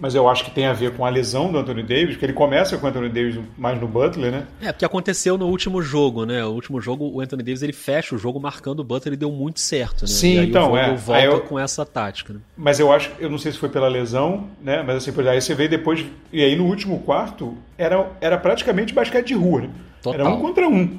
[0.00, 2.32] mas eu acho que tem a ver com a lesão do Anthony Davis, que ele
[2.32, 4.46] começa com o Anthony Davis mais no Butler, né?
[4.60, 6.42] É, porque aconteceu no último jogo, né?
[6.44, 9.30] O último jogo, o Anthony Davis ele fecha o jogo marcando o Butler e deu
[9.30, 10.08] muito certo, né?
[10.08, 10.96] Sim, aí então, o é.
[10.96, 11.40] volta eu...
[11.42, 12.40] com essa tática, né?
[12.56, 14.82] Mas eu acho, eu não sei se foi pela lesão, né?
[14.82, 18.94] Mas assim, por aí você vê depois, e aí no último quarto, era, era praticamente
[18.94, 19.70] basquete de rua, né?
[20.02, 20.20] Total.
[20.20, 20.98] Era um contra um.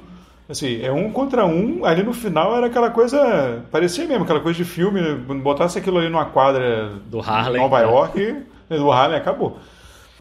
[0.50, 4.58] Assim, é um contra um, ali no final era aquela coisa, parecia mesmo aquela coisa
[4.58, 7.86] de filme, botasse aquilo ali numa quadra do Harlem, Nova né?
[7.86, 8.36] York
[8.70, 9.60] do Harlem acabou.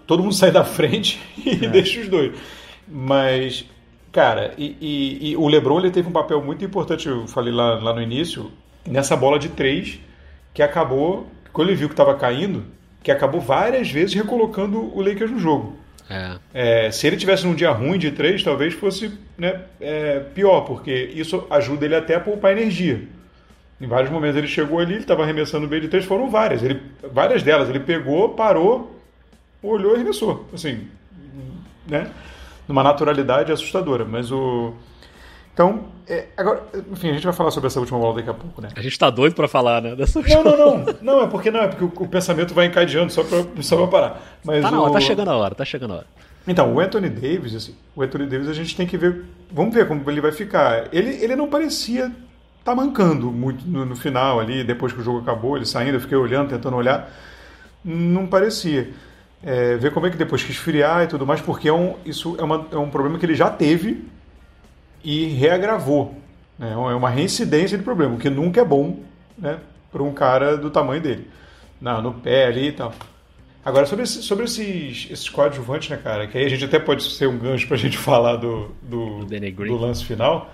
[0.07, 1.69] Todo mundo sai da frente e é.
[1.69, 2.39] deixa os dois.
[2.87, 3.65] Mas,
[4.13, 7.75] cara, e, e, e, o LeBron ele teve um papel muito importante, eu falei lá,
[7.81, 8.53] lá no início,
[8.87, 9.99] nessa bola de três,
[10.55, 12.65] que acabou, quando ele viu que estava caindo,
[13.03, 15.77] que acabou várias vezes recolocando o Lakers no jogo.
[16.11, 16.39] É.
[16.53, 21.13] É, se ele tivesse num dia ruim de três, talvez fosse né, é, pior, porque
[21.15, 23.01] isso ajuda ele até a poupar energia.
[23.81, 26.63] Em vários momentos ele chegou ali, ele estava arremessando bem de três, foram várias.
[26.63, 27.69] Ele, várias delas.
[27.71, 29.01] Ele pegou, parou,
[29.63, 30.47] olhou e arremessou.
[30.53, 30.87] Assim,
[31.87, 32.11] né?
[32.69, 34.05] Numa naturalidade assustadora.
[34.05, 34.75] Mas o.
[35.53, 38.63] Então, é, agora, enfim, a gente vai falar sobre essa última bola daqui a pouco,
[38.63, 38.69] né?
[38.75, 39.95] A gente está doido para falar, né?
[39.95, 40.95] Dessa não, não, não.
[41.03, 44.21] Não, é porque não, é porque o, o pensamento vai encadeando só para só parar.
[44.45, 46.07] Mas tá na hora, tá chegando a hora, tá chegando a hora.
[46.49, 49.87] Então, o Anthony Davis, assim, o Anthony Davis a gente tem que ver, vamos ver
[49.87, 50.89] como ele vai ficar.
[50.93, 52.11] Ele, ele não parecia
[52.65, 56.01] tá mancando muito no, no, final ali, depois que o jogo acabou, ele saindo, eu
[56.01, 57.11] fiquei olhando, tentando olhar,
[57.85, 58.91] não parecia.
[59.43, 62.37] É, ver como é que depois que esfriar e tudo mais, porque é um, isso
[62.39, 64.05] é, uma, é um problema que ele já teve
[65.03, 66.15] e reagravou.
[66.59, 66.73] Né?
[66.73, 68.99] É uma reincidência de problema, o que nunca é bom
[69.37, 69.59] né,
[69.91, 71.29] para um cara do tamanho dele.
[71.81, 72.93] Não, no pé ali e tal.
[73.65, 77.03] Agora, sobre, esse, sobre esses, esses coadjuvantes, né, cara, que aí a gente até pode
[77.03, 80.51] ser um gancho para a gente falar do, do, do lance final.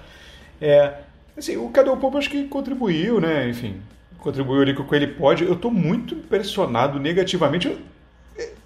[0.60, 0.94] É,
[1.36, 3.48] Assim, o Cadê o Popo acho que contribuiu, né?
[3.48, 3.80] Enfim,
[4.18, 5.44] contribuiu ali com o que ele pode.
[5.44, 7.68] Eu estou muito impressionado negativamente.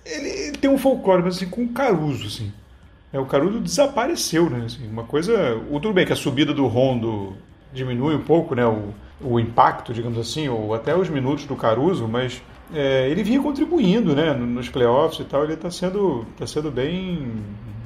[0.07, 2.53] Ele, ele, tem um folclore, mas assim, com Caruso, assim.
[3.13, 4.65] É, o Caruso desapareceu, né?
[4.67, 5.57] Assim, uma coisa.
[5.71, 7.35] O, tudo bem que a subida do Rondo
[7.73, 8.65] diminui um pouco, né?
[8.67, 12.43] O, o impacto, digamos assim, ou até os minutos do Caruso, mas
[12.73, 17.33] é, ele vinha contribuindo né, nos playoffs e tal, ele está sendo, tá sendo bem,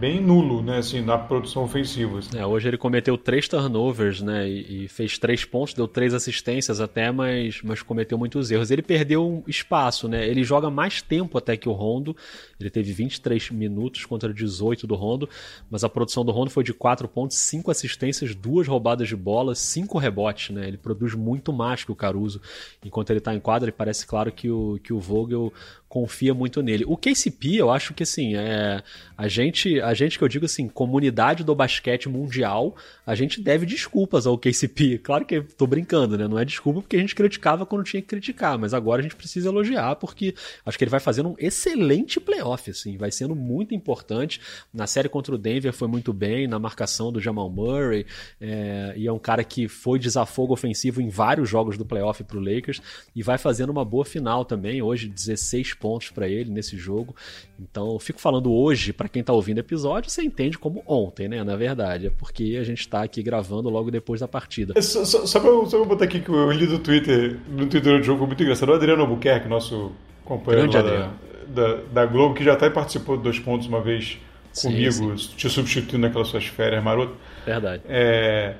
[0.04, 2.18] bem nulo, né, assim, na produção ofensiva.
[2.18, 2.38] Assim.
[2.38, 6.78] É, hoje ele cometeu três turnovers, né, e, e, fez três pontos, deu três assistências
[6.78, 8.70] até, mas, mas cometeu muitos erros.
[8.70, 12.14] Ele perdeu espaço, né, ele joga mais tempo até que o Rondo,
[12.60, 15.26] ele teve 23 minutos contra 18 do Rondo,
[15.70, 19.54] mas a produção do Rondo foi de 4 pontos, 5 assistências, duas roubadas de bola,
[19.54, 22.42] 5 rebotes, né, ele produz muito mais que o Caruso.
[22.84, 25.50] Enquanto ele está em quadra, ele parece claro que o, que o Vogel
[25.94, 26.84] confia muito nele.
[26.88, 28.82] O KCP, eu acho que assim, é,
[29.16, 32.76] a gente, a gente que eu digo assim, comunidade do basquete mundial,
[33.06, 34.98] a gente deve desculpas ao KCP.
[34.98, 36.28] Claro que tô brincando, né?
[36.28, 39.16] Não é desculpa porque a gente criticava quando tinha que criticar, mas agora a gente
[39.16, 43.74] precisa elogiar porque acho que ele vai fazendo um excelente playoff, assim, vai sendo muito
[43.74, 44.40] importante.
[44.72, 48.06] Na série contra o Denver foi muito bem, na marcação do Jamal Murray,
[48.40, 52.40] é, e é um cara que foi desafogo ofensivo em vários jogos do playoff pro
[52.40, 52.80] Lakers
[53.14, 54.82] e vai fazendo uma boa final também.
[54.82, 57.14] Hoje, 16 pontos para ele nesse jogo.
[57.58, 61.44] Então, fico falando hoje, para quem tá ouvindo o episódio, você entende como ontem, né?
[61.44, 64.72] Na verdade, é porque a gente tá aqui gravando logo depois da partida.
[64.76, 67.66] É, só, só, só, pra, só pra botar aqui que eu li do Twitter, no
[67.66, 68.70] Twitter do jogo muito engraçado.
[68.70, 69.92] O Adriano Albuquerque, nosso
[70.24, 71.10] companheiro da,
[71.48, 74.18] da, da, Globo, que já até participou de dois pontos uma vez
[74.60, 75.36] comigo, sim, sim.
[75.36, 77.14] te substituindo naquelas suas férias maroto.
[77.44, 77.82] Verdade.
[77.86, 78.54] É,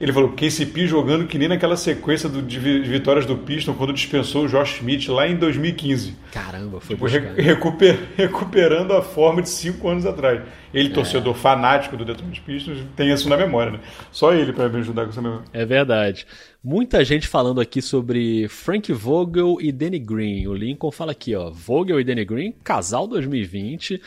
[0.00, 4.44] ele falou KCP jogando que nem naquela sequência do, de vitórias do Piston quando dispensou
[4.44, 6.16] o Josh Smith lá em 2015.
[6.32, 10.42] Caramba, foi tipo, recuper, recuperando a forma de cinco anos atrás.
[10.72, 10.92] Ele, é.
[10.92, 13.80] torcedor fanático do Detroit Pistons, tem isso na memória, né?
[14.10, 15.44] Só ele para me ajudar com essa memória.
[15.52, 16.26] É verdade.
[16.66, 20.46] Muita gente falando aqui sobre Frank Vogel e Danny Green.
[20.46, 24.00] O Lincoln fala aqui, ó, Vogel e Danny Green, casal 2020.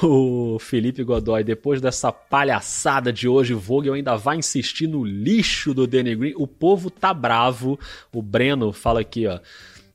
[0.00, 5.88] O Felipe Godoy, depois dessa palhaçada de hoje, Vogel ainda vai insistir no lixo do
[5.88, 6.34] Danny Green.
[6.36, 7.76] O povo tá bravo.
[8.12, 9.40] O Breno fala aqui, ó.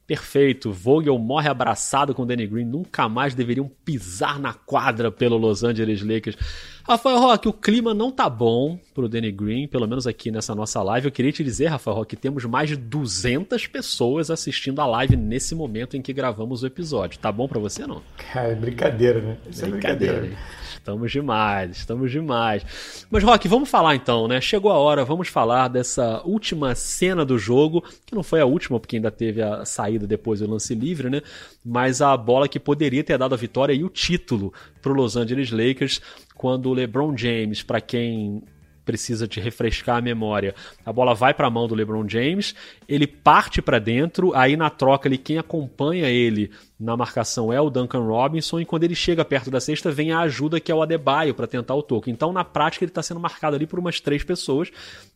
[0.10, 0.72] Perfeito.
[0.72, 2.66] Vogel morre abraçado com Danny Green.
[2.66, 6.36] Nunca mais deveriam pisar na quadra pelo Los Angeles Lakers.
[6.84, 10.82] Rafael Roque, o clima não tá bom pro Danny Green, pelo menos aqui nessa nossa
[10.82, 11.06] live.
[11.06, 15.16] Eu queria te dizer, Rafael Roque, que temos mais de 200 pessoas assistindo a live
[15.16, 17.20] nesse momento em que gravamos o episódio.
[17.20, 18.02] Tá bom para você não?
[18.34, 19.38] Cara, é brincadeira, né?
[19.48, 20.18] Isso brincadeira.
[20.18, 20.50] É brincadeira.
[20.90, 23.06] Estamos demais, estamos demais.
[23.12, 24.42] Mas, Rock, vamos falar então, né?
[24.42, 28.80] Chegou a hora, vamos falar dessa última cena do jogo, que não foi a última,
[28.80, 31.22] porque ainda teve a saída depois do lance livre, né?
[31.64, 35.16] Mas a bola que poderia ter dado a vitória e o título para o Los
[35.16, 36.02] Angeles Lakers
[36.34, 38.42] quando o LeBron James, para quem
[38.90, 40.56] precisa te refrescar a memória.
[40.84, 42.56] A bola vai para a mão do LeBron James,
[42.88, 46.50] ele parte para dentro, aí na troca ali quem acompanha ele
[46.80, 50.22] na marcação é o Duncan Robinson e quando ele chega perto da cesta vem a
[50.22, 52.10] ajuda que é o Adebayo para tentar o toque.
[52.10, 54.72] Então na prática ele está sendo marcado ali por umas três pessoas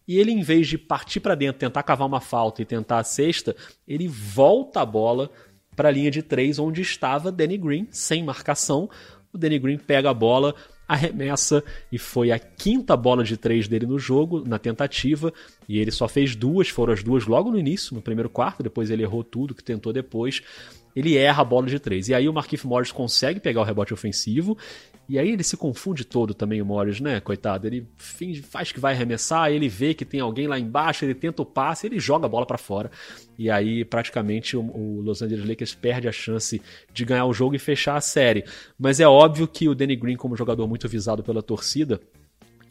[0.07, 3.03] e ele em vez de partir para dentro, tentar cavar uma falta e tentar a
[3.03, 3.55] cesta,
[3.87, 5.31] ele volta a bola
[5.75, 8.87] para a linha de três onde estava Danny Green sem marcação.
[9.31, 10.53] O Danny Green pega a bola,
[10.87, 15.33] arremessa e foi a quinta bola de três dele no jogo, na tentativa,
[15.67, 18.89] e ele só fez duas, foram as duas logo no início, no primeiro quarto, depois
[18.89, 20.41] ele errou tudo que tentou depois.
[20.95, 22.07] Ele erra a bola de três.
[22.09, 24.57] E aí o Marquinhos Morris consegue pegar o rebote ofensivo
[25.07, 27.19] e aí ele se confunde todo também, o Morris, né?
[27.19, 27.67] Coitado.
[27.67, 31.41] Ele finge, faz que vai arremessar, ele vê que tem alguém lá embaixo, ele tenta
[31.41, 32.89] o passe, ele joga a bola para fora.
[33.37, 36.61] E aí, praticamente, o, o, Los Angeles Lakers perde a chance
[36.93, 38.45] de ganhar o jogo e fechar a série.
[38.79, 41.99] Mas é óbvio que o Danny Green, como jogador muito visado pela torcida,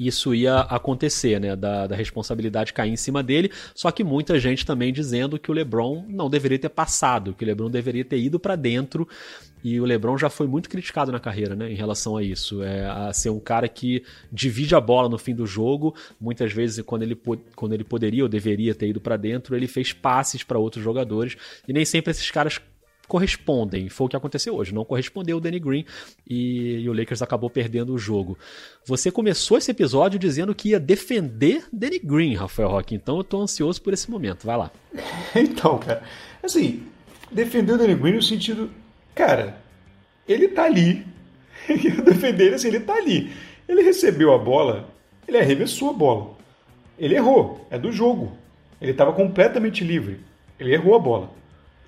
[0.07, 1.55] isso ia acontecer, né?
[1.57, 3.51] Da, da, responsabilidade cair em cima dele.
[3.75, 7.47] Só que muita gente também dizendo que o LeBron não deveria ter passado, que o
[7.47, 9.09] LeBron deveria ter ido para dentro.
[9.65, 11.71] E o LeBron já foi muito criticado na carreira, né?
[11.71, 15.35] Em relação a isso, é, a ser um cara que divide a bola no fim
[15.35, 15.95] do jogo.
[16.21, 17.17] Muitas vezes, quando ele,
[17.55, 21.37] quando ele poderia ou deveria ter ido para dentro, ele fez passes para outros jogadores.
[21.67, 22.61] E nem sempre esses caras
[23.13, 23.91] correspondem.
[23.91, 24.73] Foi o que aconteceu hoje.
[24.73, 25.85] Não correspondeu o Danny Green
[26.27, 28.39] e, e, o Lakers acabou perdendo o jogo.
[28.87, 32.95] Você começou esse episódio dizendo que ia defender Danny Green, Rafael Roque.
[32.95, 34.47] Então eu tô ansioso por esse momento.
[34.47, 34.71] Vai lá.
[35.37, 36.03] então, cara,
[36.43, 36.85] assim,
[37.31, 38.71] defender o Danny Green no sentido,
[39.15, 39.59] cara,
[40.27, 41.05] ele tá ali.
[41.69, 43.31] Eu defender ele assim, ele tá ali.
[43.69, 44.89] Ele recebeu a bola,
[45.29, 46.35] ele arremessou a bola.
[46.99, 48.37] Ele errou, é do jogo.
[48.81, 50.21] Ele estava completamente livre.
[50.59, 51.42] Ele errou a bola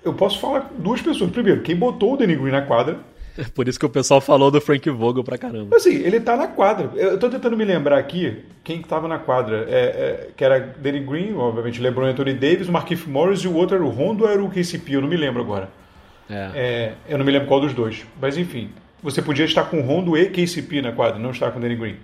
[0.05, 1.31] eu posso falar duas pessoas.
[1.31, 2.99] Primeiro, quem botou o Danny Green na quadra.
[3.37, 5.75] É por isso que o pessoal falou do Frank Vogel pra caramba.
[5.75, 6.91] Assim, ele tá na quadra.
[6.95, 9.65] Eu tô tentando me lembrar aqui quem que tava na quadra.
[9.67, 13.75] É, é, que era Danny Green, obviamente, LeBron Anthony Davis, Markif Morris e o outro
[13.75, 14.93] era o Rondo ou era o KCP?
[14.93, 15.69] Eu não me lembro agora.
[16.29, 16.51] É.
[16.55, 16.93] é.
[17.09, 18.05] eu não me lembro qual dos dois.
[18.21, 18.69] Mas enfim,
[19.01, 21.97] você podia estar com Rondo e KCP na quadra, não estar com Danny Green.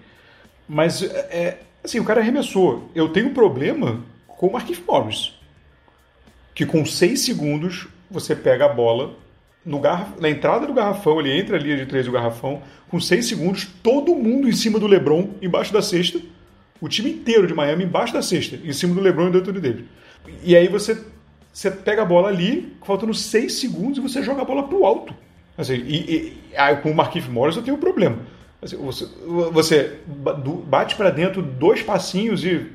[0.67, 2.89] Mas, é, assim, o cara arremessou.
[2.95, 5.33] Eu tenho um problema com o Markif Morris.
[6.53, 9.15] Que com 6 segundos você pega a bola
[9.65, 9.79] no
[10.19, 14.15] na entrada do garrafão, ele entra ali de 3 do garrafão, com 6 segundos, todo
[14.15, 16.19] mundo em cima do LeBron, embaixo da cesta,
[16.79, 19.59] o time inteiro de Miami embaixo da cesta, em cima do LeBron e do Anthony
[19.59, 19.85] Davis.
[20.43, 20.99] E aí você,
[21.53, 25.13] você pega a bola ali, faltando 6 segundos, e você joga a bola pro alto.
[25.57, 28.17] Assim, e, e aí, com o Marquinhos Morris eu tenho um problema.
[28.61, 29.07] Assim, você,
[29.51, 29.99] você
[30.65, 32.67] bate para dentro dois passinhos e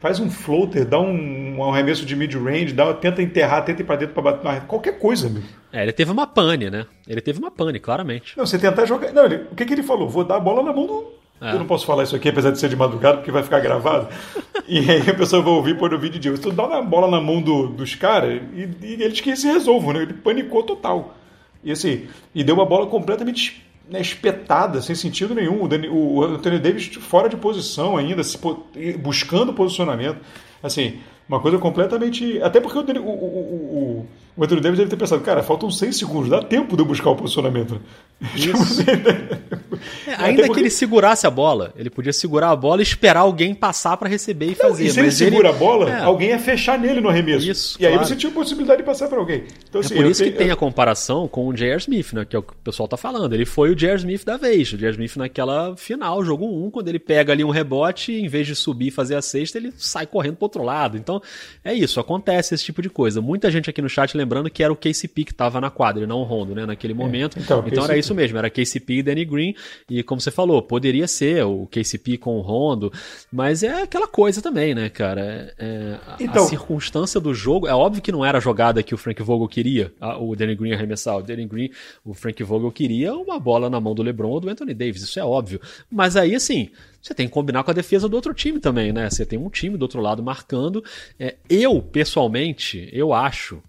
[0.00, 4.14] faz um floater, dá um, um arremesso de mid-range, tenta enterrar, tenta ir para dentro
[4.14, 5.42] para bater na qualquer coisa, meu.
[5.72, 6.86] É, ele teve uma pane, né?
[7.06, 8.36] Ele teve uma pane, claramente.
[8.36, 9.12] Não, você tentar jogar.
[9.12, 9.46] Não, ele...
[9.50, 10.08] o que, que ele falou?
[10.08, 11.16] Vou dar a bola na mão do.
[11.40, 11.52] É.
[11.52, 14.08] Eu não posso falar isso aqui, apesar de ser de madrugada, porque vai ficar gravado.
[14.66, 17.20] e aí a pessoa vai ouvir por o vídeo de Você dá a bola na
[17.20, 20.02] mão do, dos caras e, e, eles que se resolvam, né?
[20.02, 21.14] Ele panicou total.
[21.62, 25.62] E assim, e deu uma bola completamente né, espetada, sem sentido nenhum.
[25.62, 28.38] O, Dani, o Anthony Davis fora de posição ainda, se,
[28.98, 30.18] buscando posicionamento.
[30.62, 32.40] Assim, uma coisa completamente.
[32.42, 36.28] Até porque o, o, o, o Anthony Davis deve ter pensado, cara, faltam seis segundos,
[36.28, 37.80] dá tempo de eu buscar o posicionamento.
[38.36, 38.80] Tipo Isso.
[38.80, 39.40] Assim, né?
[40.06, 40.54] é, ainda porque...
[40.54, 44.08] que ele segurasse a bola, ele podia segurar a bola e esperar alguém passar para
[44.08, 44.86] receber e Não, fazer.
[44.86, 45.56] E se ele segura ele...
[45.56, 46.00] a bola, é.
[46.00, 47.48] alguém ia fechar nele no arremesso.
[47.48, 47.98] Isso, e claro.
[47.98, 49.44] aí você tinha a possibilidade de passar para alguém.
[49.68, 51.78] Então, assim, é por isso que tem a comparação com o J.R.
[51.78, 53.34] Smith, né, que é o que o pessoal tá falando.
[53.34, 53.96] Ele foi o J.R.
[53.96, 54.72] Smith da vez.
[54.72, 54.92] O J.R.
[54.92, 58.54] Smith naquela final, jogo 1, um, quando ele pega ali um rebote, em vez de
[58.54, 60.96] subir e fazer a sexta, ele sai correndo pro outro lado.
[60.96, 61.22] Então,
[61.64, 63.20] é isso, acontece esse tipo de coisa.
[63.20, 66.06] Muita gente aqui no chat lembrando que era o KCP que estava na quadra e
[66.06, 67.38] não o Rondo, né, naquele é, momento.
[67.38, 69.54] então, então era isso mesmo, era KCP e Danny Green.
[69.88, 72.92] E como você falou, poderia ser o KCP com o Rondo,
[73.32, 75.54] mas é aquela coisa também, né, cara?
[75.56, 78.98] É, então, a circunstância do jogo, é óbvio que não era a jogada que o
[78.98, 81.16] Frank Vogel queria, a, o Danny Green arremessar.
[81.16, 81.70] O Danny Green,
[82.04, 85.20] o Frank Vogel queria uma bola na mão do LeBron ou do Anthony Davis, isso
[85.20, 85.60] é óbvio.
[85.90, 89.08] Mas aí, assim, você tem que combinar com a defesa do outro time também, né?
[89.08, 90.82] Você tem um time do outro lado marcando.
[91.18, 93.62] É, eu, pessoalmente, eu acho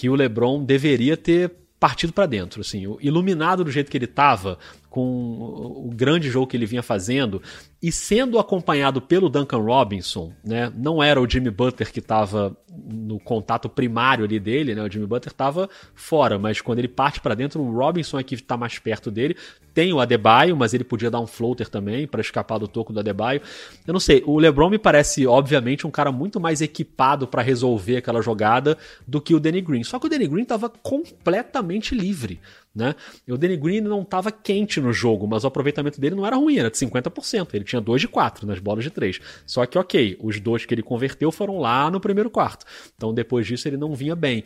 [0.00, 4.58] que o LeBron deveria ter partido para dentro, assim, iluminado do jeito que ele estava,
[4.90, 7.40] com o grande jogo que ele vinha fazendo,
[7.80, 10.70] e sendo acompanhado pelo Duncan Robinson, né?
[10.76, 14.82] Não era o Jimmy Butler que estava no contato primário ali dele, né?
[14.82, 18.34] O Jimmy Butler estava fora, mas quando ele parte para dentro, o Robinson é que
[18.34, 19.36] está mais perto dele.
[19.72, 23.00] Tem o Adebayo, mas ele podia dar um floater também para escapar do toco do
[23.00, 23.40] Adebayo.
[23.86, 27.96] Eu não sei, o LeBron me parece obviamente um cara muito mais equipado para resolver
[27.96, 28.76] aquela jogada
[29.06, 29.84] do que o Danny Green.
[29.84, 32.40] Só que o Danny Green estava completamente livre.
[32.74, 32.94] Né?
[33.26, 36.36] E o Danny Green não estava quente no jogo, mas o aproveitamento dele não era
[36.36, 37.48] ruim, era de 50%.
[37.52, 39.20] Ele tinha 2 de 4 nas bolas de 3.
[39.44, 42.64] Só que, ok, os dois que ele converteu foram lá no primeiro quarto.
[42.94, 44.44] Então, depois disso, ele não vinha bem.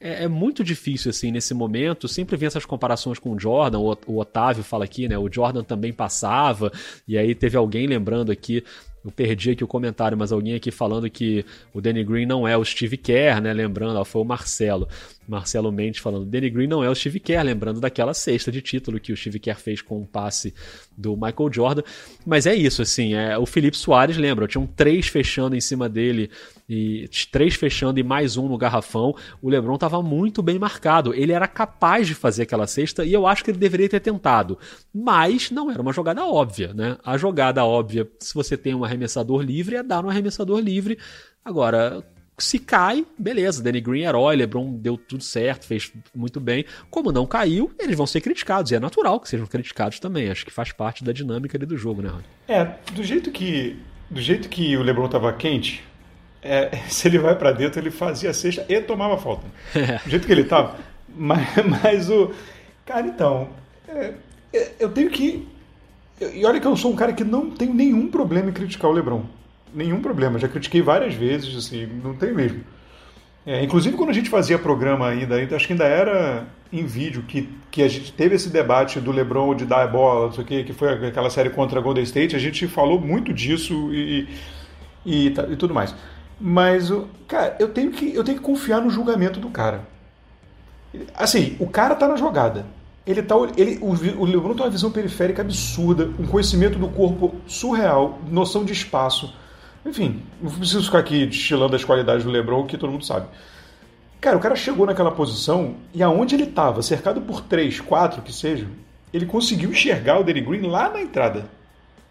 [0.00, 2.06] É, é, muito difícil, assim, nesse momento.
[2.06, 3.78] Sempre vem essas comparações com o Jordan.
[3.78, 5.18] O, o Otávio fala aqui, né?
[5.18, 6.70] O Jordan também passava.
[7.08, 8.62] E aí teve alguém lembrando aqui
[9.04, 12.56] eu perdi aqui o comentário, mas alguém aqui falando que o Danny Green não é
[12.56, 13.52] o Steve Kerr, né?
[13.52, 14.88] Lembrando, ó, foi o Marcelo.
[15.26, 19.00] Marcelo Mendes falando, Danny Green não é o Steve Kerr, lembrando daquela sexta de título
[19.00, 20.54] que o Steve Kerr fez com o passe
[20.96, 21.82] do Michael Jordan.
[22.26, 26.30] Mas é isso, assim, é, o Felipe Soares, lembra, tinham três fechando em cima dele,
[26.68, 29.14] e três fechando e mais um no garrafão.
[29.42, 33.26] O LeBron estava muito bem marcado, ele era capaz de fazer aquela cesta e eu
[33.26, 34.58] acho que ele deveria ter tentado.
[34.92, 36.96] Mas não era uma jogada óbvia, né?
[37.04, 40.98] A jogada óbvia, se você tem um arremessador livre, é dar no arremessador livre.
[41.44, 42.02] Agora,
[42.36, 46.64] se cai, beleza, Danny Green herói, LeBron deu tudo certo, fez muito bem.
[46.90, 50.30] Como não caiu, eles vão ser criticados, e é natural que sejam criticados também.
[50.30, 52.24] Acho que faz parte da dinâmica ali do jogo, né, Rony?
[52.48, 53.78] É, do jeito que,
[54.10, 55.84] do jeito que o LeBron tava quente,
[56.42, 59.46] é, se ele vai para dentro, ele fazia a cesta e tomava falta.
[59.74, 59.98] É.
[60.04, 60.76] Do jeito que ele tava.
[61.08, 61.48] mas,
[61.82, 62.32] mas o.
[62.84, 63.48] Cara, então.
[63.88, 64.12] É,
[64.52, 65.48] é eu tenho que.
[66.20, 68.94] E olha que eu sou um cara que não tem nenhum problema em criticar o
[68.94, 69.24] LeBron
[69.74, 70.38] nenhum problema.
[70.38, 72.62] Já critiquei várias vezes, assim, não tem mesmo.
[73.46, 77.48] É, inclusive quando a gente fazia programa ainda, acho que ainda era em vídeo, que,
[77.70, 80.46] que a gente teve esse debate do LeBron de dar a bola, não sei o
[80.46, 84.26] que, que foi aquela série contra a Golden State, a gente falou muito disso e,
[85.04, 85.94] e, e tudo mais.
[86.40, 86.90] Mas,
[87.28, 89.82] cara, eu tenho, que, eu tenho que confiar no julgamento do cara.
[91.14, 92.64] Assim, o cara tá na jogada.
[93.06, 97.34] Ele tá, ele, o, o LeBron tem uma visão periférica absurda, um conhecimento do corpo
[97.46, 99.32] surreal, noção de espaço
[99.84, 103.26] enfim, não preciso ficar aqui destilando as qualidades do LeBron, que todo mundo sabe.
[104.20, 108.32] Cara, o cara chegou naquela posição e aonde ele estava, cercado por três, quatro que
[108.32, 108.66] seja,
[109.12, 111.44] ele conseguiu enxergar o Danny Green lá na entrada,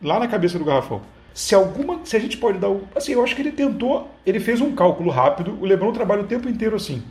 [0.02, 1.02] lá na cabeça do garrafão.
[1.34, 4.62] Se alguma, se a gente pode dar, assim, eu acho que ele tentou, ele fez
[4.62, 5.58] um cálculo rápido.
[5.60, 7.02] O LeBron trabalha o tempo inteiro assim,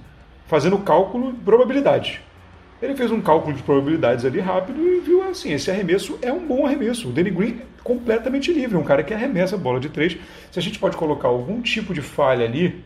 [0.47, 2.21] fazendo cálculo de probabilidades.
[2.81, 6.47] Ele fez um cálculo de probabilidades ali rápido e viu assim, esse arremesso é um
[6.47, 7.09] bom arremesso.
[7.09, 10.17] O Danny Green completamente livre, um cara que arremessa a bola de três.
[10.51, 12.83] Se a gente pode colocar algum tipo de falha ali,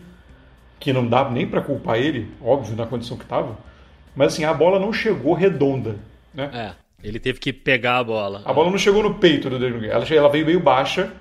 [0.79, 3.57] que não dá nem para culpar ele, óbvio, na condição que estava.
[4.15, 5.97] Mas assim, a bola não chegou redonda,
[6.33, 6.51] né?
[6.53, 8.43] É, ele teve que pegar a bola.
[8.45, 11.13] A bola não chegou no peito do Green, ela, ela veio meio baixa,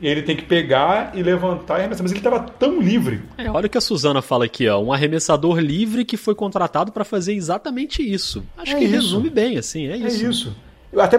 [0.00, 2.02] e ele tem que pegar e levantar e arremessar.
[2.02, 3.22] Mas ele estava tão livre.
[3.38, 4.80] É, olha o que a Suzana fala aqui, ó.
[4.80, 8.44] Um arremessador livre que foi contratado para fazer exatamente isso.
[8.58, 8.94] Acho é que isso.
[8.94, 10.26] resume bem, assim, é isso.
[10.26, 10.56] É isso.
[10.98, 11.18] Até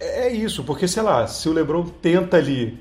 [0.00, 2.78] é, é, isso, porque, sei lá, se o Lebron tenta ali.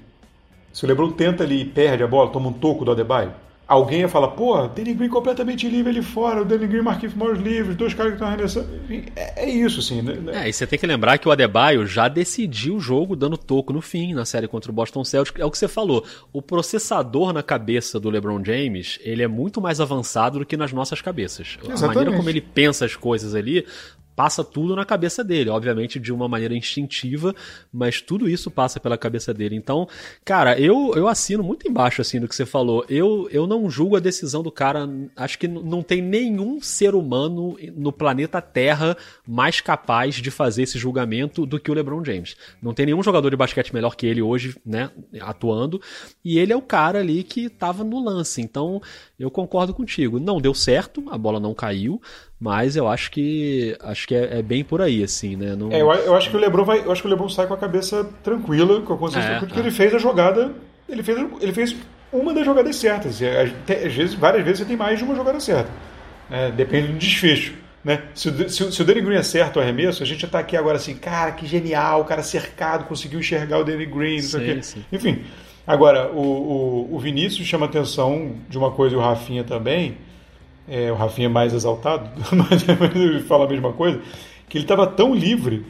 [0.72, 3.34] Se o Lebron tenta ali e perde a bola, toma um toco do Adebayo,
[3.70, 7.14] alguém ia falar, pô, Danny Green completamente livre ali fora, o Danny Green e Marquinhos
[7.14, 8.68] Morris livres, dois caras que estão arremessando.
[9.16, 10.02] É, é, isso, assim.
[10.02, 10.44] Né?
[10.44, 13.72] É, e você tem que lembrar que o Adebayo já decidiu o jogo dando toco
[13.72, 15.40] no fim, na série contra o Boston Celtics.
[15.40, 16.04] É o que você falou.
[16.34, 20.74] O processador na cabeça do LeBron James, ele é muito mais avançado do que nas
[20.74, 21.60] nossas cabeças.
[21.62, 21.84] Exatamente.
[21.84, 23.68] A maneira como ele pensa as coisas ali
[24.20, 27.34] passa tudo na cabeça dele, obviamente de uma maneira instintiva,
[27.72, 29.56] mas tudo isso passa pela cabeça dele.
[29.56, 29.88] Então,
[30.26, 32.86] cara, eu, eu assino muito embaixo assim do que você falou.
[32.90, 37.58] Eu, eu não julgo a decisão do cara, acho que não tem nenhum ser humano
[37.78, 42.36] no planeta Terra mais capaz de fazer esse julgamento do que o LeBron James.
[42.62, 44.92] Não tem nenhum jogador de basquete melhor que ele hoje, né,
[45.22, 45.82] atuando,
[46.26, 48.42] e ele é o cara ali que estava no lance.
[48.42, 48.82] Então,
[49.20, 50.20] eu concordo contigo.
[50.20, 52.02] Não deu certo, a bola não caiu,
[52.40, 55.56] mas eu acho que acho que é, é bem por aí, assim, né?
[55.56, 55.72] Não...
[55.72, 57.54] É, eu, eu, acho que o Lebron vai, eu acho que o Lebron sai com
[57.54, 59.60] a cabeça tranquila, com a consciência é, porque é.
[59.60, 60.54] ele fez a jogada,
[60.88, 61.76] ele fez, ele fez
[62.14, 63.20] uma das jogadas certas.
[63.22, 65.70] Às vezes, várias vezes você tem mais de uma jogada certa.
[66.32, 67.54] É, depende do desfecho.
[67.84, 68.04] Né?
[68.14, 70.78] Se, o, se, se o Danny Green acerta o arremesso, a gente está aqui agora
[70.78, 74.22] assim, cara, que genial, o cara cercado, conseguiu enxergar o Danny Green.
[74.22, 74.84] Sim.
[74.92, 75.24] Enfim,
[75.74, 76.22] agora, o,
[76.92, 79.98] o, o Vinícius chama atenção de uma coisa e o Rafinha também,
[80.68, 84.00] é, o Rafinha é mais exaltado, mas ele fala a mesma coisa,
[84.48, 85.66] que ele estava tão livre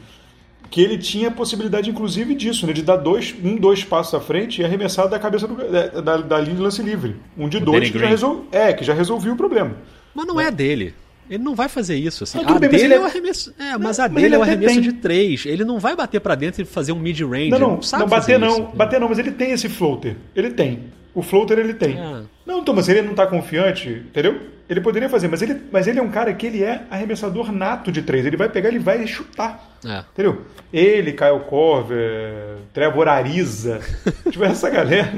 [0.70, 4.20] que ele tinha a possibilidade, inclusive, disso, né, de dar dois, um, dois passos à
[4.20, 5.56] frente e arremessar da cabeça do,
[6.00, 7.16] da, da, linha de lance livre.
[7.36, 9.74] Um de o dois que já, resol, é, que já resolveu o problema.
[10.14, 10.94] Mas não é, é dele.
[11.30, 12.24] Ele não vai fazer isso.
[12.24, 12.40] Assim.
[12.44, 13.54] a bem, dele é, é o arremesso.
[13.56, 14.82] É, mas a dele é o arremesso tem.
[14.82, 15.46] de três.
[15.46, 17.50] Ele não vai bater para dentro e fazer um mid-range.
[17.50, 18.62] Não, não, não, não bater não, isso.
[18.74, 20.16] bater não, mas ele tem esse floater.
[20.34, 20.90] Ele tem.
[21.14, 21.96] O floater ele tem.
[21.98, 22.22] É.
[22.44, 24.40] Não, então, mas ele não tá confiante, entendeu?
[24.68, 27.90] Ele poderia fazer, mas ele, mas ele é um cara que ele é arremessador nato
[27.90, 28.24] de três.
[28.24, 29.68] Ele vai pegar, ele vai chutar.
[29.84, 30.04] É.
[30.12, 30.42] Entendeu?
[30.72, 33.80] Ele, Kyle Corver, Trevor Ariza,
[34.30, 35.12] tipo essa galera.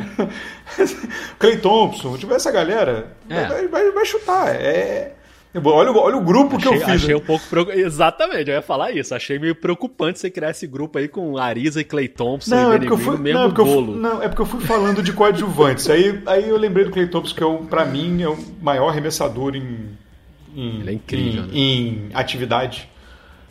[1.39, 3.15] Clay Thompson, tipo essa galera.
[3.29, 3.45] É.
[3.47, 4.55] Vai, vai, vai chutar.
[4.55, 5.13] É,
[5.55, 7.03] Olha, olha o grupo achei, que eu fiz.
[7.03, 7.45] Achei um pouco.
[7.73, 9.15] Exatamente, eu ia falar isso.
[9.15, 12.77] Achei meio preocupante você criar esse grupo aí com Arisa e Clay Thompson não, e
[12.77, 13.93] é porque eu fui, mesmo não, é porque bolo.
[13.93, 15.91] Eu, não, é porque eu fui falando de coadjuvantes.
[15.91, 18.89] aí, aí eu lembrei do Clay Thompson, que é, um, pra mim, é o maior
[18.89, 19.91] arremessador em,
[20.57, 21.53] em, é incrível, em, né?
[21.53, 22.89] em atividade.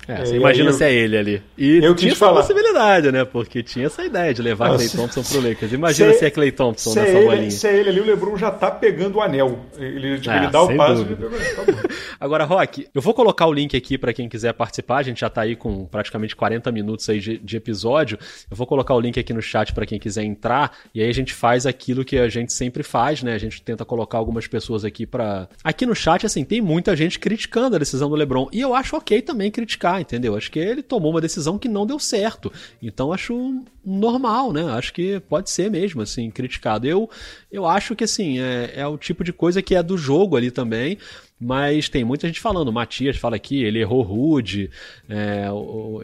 [0.08, 1.43] É, você imagina eu, se é ele ali.
[1.58, 2.41] E eu tinha essa falar.
[2.41, 3.24] possibilidade, né?
[3.24, 5.74] Porque tinha essa ideia de levar Clay Thompson pro Lakers.
[5.74, 7.52] Imagina se, se é Clay Thompson se nessa é ele, bolinha.
[7.52, 9.60] Se é ele ali, o LeBron já tá pegando o anel.
[9.78, 11.02] Ele, tipo, ele dá o passo.
[11.02, 11.16] Ele...
[11.16, 11.89] Tá
[12.20, 14.97] Agora, Rock, eu vou colocar o link aqui para quem quiser participar.
[14.97, 18.18] A gente já tá aí com praticamente 40 minutos aí de, de episódio.
[18.49, 20.72] Eu vou colocar o link aqui no chat para quem quiser entrar.
[20.93, 23.34] E aí a gente faz aquilo que a gente sempre faz, né?
[23.34, 27.20] A gente tenta colocar algumas pessoas aqui para Aqui no chat, assim, tem muita gente
[27.20, 28.47] criticando a decisão do LeBron.
[28.52, 30.36] E eu acho ok também criticar, entendeu?
[30.36, 32.52] Acho que ele tomou uma decisão que não deu certo.
[32.82, 34.64] Então acho normal, né?
[34.72, 36.88] Acho que pode ser mesmo, assim, criticado.
[36.88, 37.10] Eu,
[37.52, 40.52] eu acho que, assim, é, é o tipo de coisa que é do jogo ali
[40.52, 40.98] também.
[41.44, 42.68] Mas tem muita gente falando.
[42.68, 44.70] O Matias fala aqui, ele errou rude,
[45.10, 45.48] é,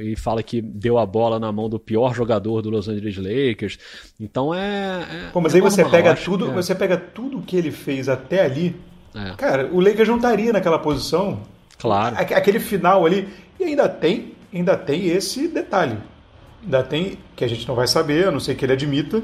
[0.02, 3.78] e fala que deu a bola na mão do pior jogador do Los Angeles Lakers.
[4.20, 5.06] Então é.
[5.28, 6.54] é Pô, mas é aí normal, você pega tudo, é.
[6.54, 8.76] você pega tudo que ele fez até ali.
[9.14, 9.36] É.
[9.36, 11.44] Cara, o Lakers não estaria naquela posição.
[11.80, 12.16] Claro.
[12.18, 13.28] Aquele final ali.
[13.60, 15.98] E ainda tem ainda tem esse detalhe.
[16.64, 19.22] Ainda tem que a gente não vai saber, a não ser que ele admita.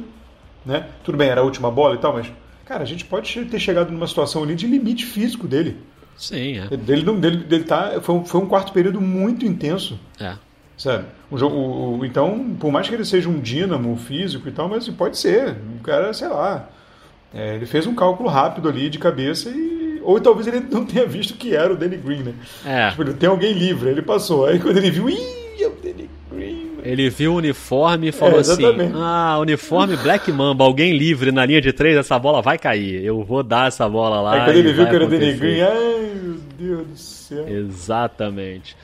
[0.65, 0.87] Né?
[1.03, 2.31] Tudo bem, era a última bola e tal, mas,
[2.65, 5.77] cara, a gente pode ter chegado numa situação ali de limite físico dele.
[6.15, 6.77] Sim, é.
[6.77, 9.99] Dele, dele, dele tá, foi, um, foi um quarto período muito intenso.
[10.19, 10.35] É.
[10.77, 11.05] Sabe?
[11.29, 14.69] O jogo, o, o, então, por mais que ele seja um dínamo físico e tal,
[14.69, 15.57] mas pode ser.
[15.79, 16.69] O cara, sei lá.
[17.33, 19.72] É, ele fez um cálculo rápido ali de cabeça e
[20.03, 22.33] ou talvez ele não tenha visto que era o Danny Green, né?
[22.65, 22.89] É.
[22.89, 24.45] Tipo, ele tem alguém livre, ele passou.
[24.45, 25.17] Aí quando ele viu, ih,
[25.59, 26.71] é o Danny Green.
[26.83, 28.63] Ele viu o uniforme e falou é, assim:
[28.95, 33.03] Ah, uniforme Black Mamba, alguém livre na linha de três, essa bola vai cair.
[33.03, 34.33] Eu vou dar essa bola lá.
[34.33, 37.47] Aí quando ele viu que era o Danny Green, ai meu Deus do céu.
[37.47, 38.75] Exatamente.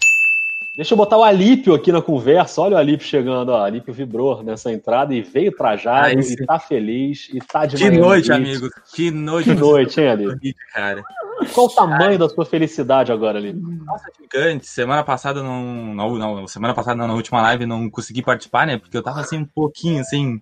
[0.80, 2.62] Deixa eu botar o Alípio aqui na conversa.
[2.62, 3.66] Olha o Alípio chegando, ó.
[3.66, 7.90] Alípio vibrou nessa entrada e veio trajado ah, e tá feliz e tá de Que
[7.90, 8.70] noite, amigo.
[8.96, 9.50] Que noite.
[9.50, 10.56] Que noite, hein, Alípio?
[10.74, 11.04] Cara.
[11.54, 13.62] Qual o tamanho da sua felicidade agora, Alípio?
[13.62, 14.68] Nossa, gigante.
[14.68, 18.78] Semana passada não, não, não, semana passada não, na última live não consegui participar, né?
[18.78, 20.42] Porque eu tava assim um pouquinho assim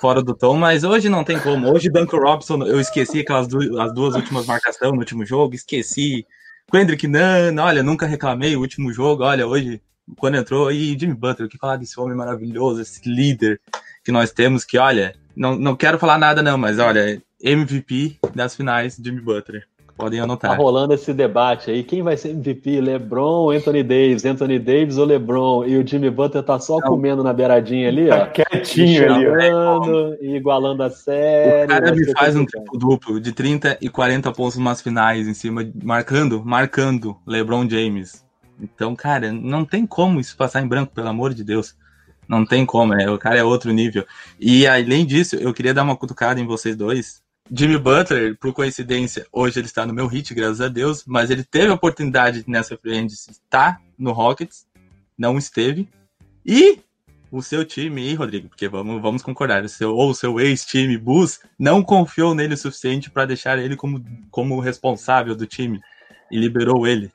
[0.00, 1.72] fora do tom, mas hoje não tem como.
[1.72, 6.26] Hoje, Duncan Robson, eu esqueci aquelas duas, as duas últimas marcações no último jogo, esqueci.
[6.70, 9.82] Kendrick Nunn, olha, nunca reclamei o último jogo, olha, hoje,
[10.16, 13.60] quando entrou, e Jimmy Butler, que falar desse homem maravilhoso, esse líder
[14.04, 18.54] que nós temos, que, olha, não, não quero falar nada não, mas olha, MVP das
[18.54, 19.66] finais, Jimmy Butler.
[20.00, 20.52] Podem anotar.
[20.52, 21.82] Tá rolando esse debate aí.
[21.82, 22.80] Quem vai ser MVP?
[22.80, 24.24] LeBron ou Anthony Davis?
[24.24, 25.64] Anthony Davis ou LeBron?
[25.64, 26.88] E o Jimmy Butler tá só Não.
[26.88, 28.26] comendo na beiradinha ali, tá ó.
[28.26, 30.14] quietinho ali, ó.
[30.20, 31.64] igualando a série.
[31.64, 35.34] O cara me faz um triplo duplo de 30 e 40 pontos nas finais em
[35.34, 38.24] cima, marcando, marcando LeBron James.
[38.60, 41.74] Então, cara, não tem como isso passar em branco, pelo amor de Deus.
[42.28, 44.04] Não tem como, é, o cara é outro nível.
[44.38, 47.20] E além disso, eu queria dar uma cutucada em vocês dois,
[47.52, 51.42] Jimmy Butler, por coincidência, hoje ele está no meu hit, graças a Deus, mas ele
[51.42, 54.66] teve a oportunidade nessa free de estar no Rockets,
[55.18, 55.88] não esteve.
[56.46, 56.78] E
[57.28, 60.96] o seu time aí, Rodrigo, porque vamos, vamos concordar, o seu, ou o seu ex-time,
[60.96, 65.80] Bulls, não confiou nele o suficiente para deixar ele como, como responsável do time
[66.30, 67.10] e liberou ele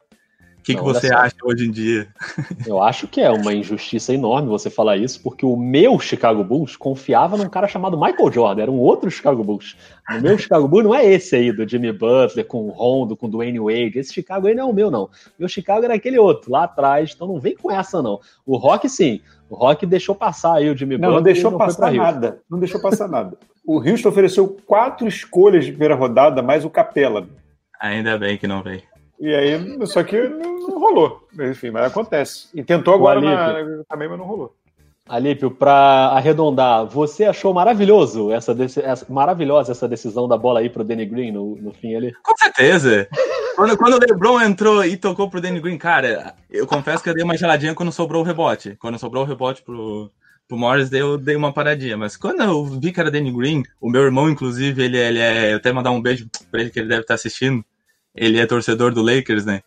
[0.66, 2.07] que, que você acha hoje em dia?
[2.66, 6.76] Eu acho que é uma injustiça enorme você falar isso, porque o meu Chicago Bulls
[6.76, 9.78] confiava num cara chamado Michael Jordan, era um outro Chicago Bulls.
[10.09, 13.28] O meu Chicago Bulls não é esse aí do Jimmy Butler com o Rondo, com
[13.28, 13.99] o Dwayne Wade.
[13.99, 15.07] Esse Chicago aí não é o meu, não.
[15.38, 18.20] Meu Chicago era aquele outro, lá atrás, então não vem com essa, não.
[18.43, 19.22] O Rock, sim.
[19.47, 21.16] O Rock deixou passar aí o Jimmy não, Butler.
[21.16, 22.39] Não deixou não passar nada.
[22.49, 23.38] Não deixou passar nada.
[23.63, 27.28] O Houston ofereceu quatro escolhas de primeira rodada, mais o Capela.
[27.80, 28.82] Ainda bem que não veio.
[29.20, 30.18] E aí, só que
[30.68, 31.28] não, rolou.
[31.39, 32.47] Enfim, mas acontece.
[32.53, 34.55] E tentou agora na, também, mas não rolou.
[35.07, 40.84] Alípio, para arredondar, você achou maravilhoso essa, essa, maravilhosa essa decisão da bola aí pro
[40.84, 42.11] Danny Green no, no fim ali?
[42.24, 43.07] Com certeza.
[43.55, 47.13] quando, quando o LeBron entrou e tocou pro Danny Green, cara, eu confesso que eu
[47.13, 48.76] dei uma geladinha quando sobrou o rebote.
[48.80, 50.11] Quando sobrou o rebote pro,
[50.47, 51.95] pro Morris, eu dei uma paradinha.
[51.95, 55.53] Mas quando eu vi que era Danny Green, o meu irmão, inclusive, ele, ele é.
[55.53, 57.63] Eu até mandar um beijo pra ele que ele deve estar assistindo
[58.16, 59.61] ele é torcedor do Lakers, né?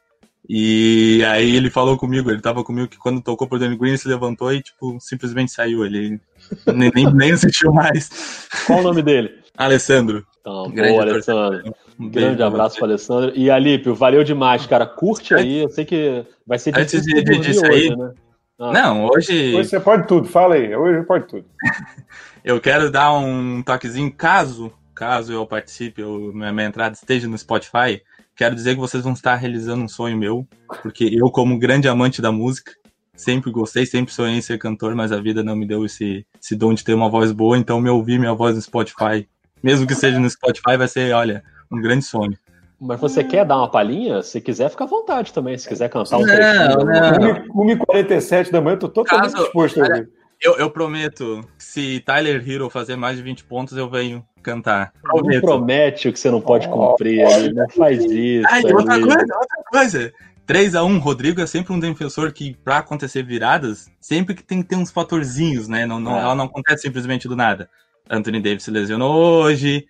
[0.49, 3.99] E aí ele falou comigo, ele tava comigo que quando tocou pro Danny Green, ele
[3.99, 5.84] se levantou e, tipo, simplesmente saiu.
[5.84, 6.20] Ele
[6.66, 8.47] nem, nem, nem assistiu mais.
[8.66, 9.30] Qual o nome dele?
[9.57, 10.24] Alessandro.
[10.41, 11.74] Então, grande boa, Alessandro.
[11.99, 13.32] Um grande abraço para Alessandro.
[13.34, 14.86] E Alípio, valeu demais, cara.
[14.86, 18.12] Curte aí, eu sei que vai ser difícil Antes de, de, de sair, hoje, né?
[18.59, 18.72] Ah.
[18.72, 19.55] Não, hoje...
[19.55, 20.74] Hoje você pode tudo, fala aí.
[20.74, 21.45] Hoje pode tudo.
[22.45, 28.01] eu quero dar um toquezinho, caso, caso eu participe, ou minha entrada esteja no Spotify,
[28.39, 30.47] Quero dizer que vocês vão estar realizando um sonho meu,
[30.80, 32.70] porque eu, como grande amante da música,
[33.16, 36.55] sempre gostei, sempre sonhei em ser cantor, mas a vida não me deu esse, esse
[36.55, 39.28] dom de ter uma voz boa, então me ouvir minha voz no Spotify,
[39.61, 42.39] mesmo que seja no Spotify, vai ser, olha, um grande sonho.
[42.80, 44.22] Mas você quer dar uma palhinha?
[44.22, 45.59] Se quiser, fica à vontade também.
[45.59, 47.49] Se quiser cantar um não, trechinho.
[47.53, 50.09] 1h47 da manhã, eu tô totalmente Caso, disposto a ouvir.
[50.41, 54.93] Eu, eu prometo que se Tyler Hero fazer mais de 20 pontos, eu venho cantar.
[55.03, 55.34] Prometo.
[55.34, 58.47] Não promete o que você não pode cumprir, oh, não faz isso.
[58.49, 60.12] Ai, outra coisa, outra coisa.
[60.47, 64.62] 3 a 1 Rodrigo é sempre um defensor que, para acontecer viradas, sempre que tem
[64.62, 65.84] que ter uns fatorzinhos, né?
[65.84, 66.22] Não, não, é.
[66.22, 67.68] Ela não acontece simplesmente do nada.
[68.09, 69.86] Anthony Davis se lesionou hoje.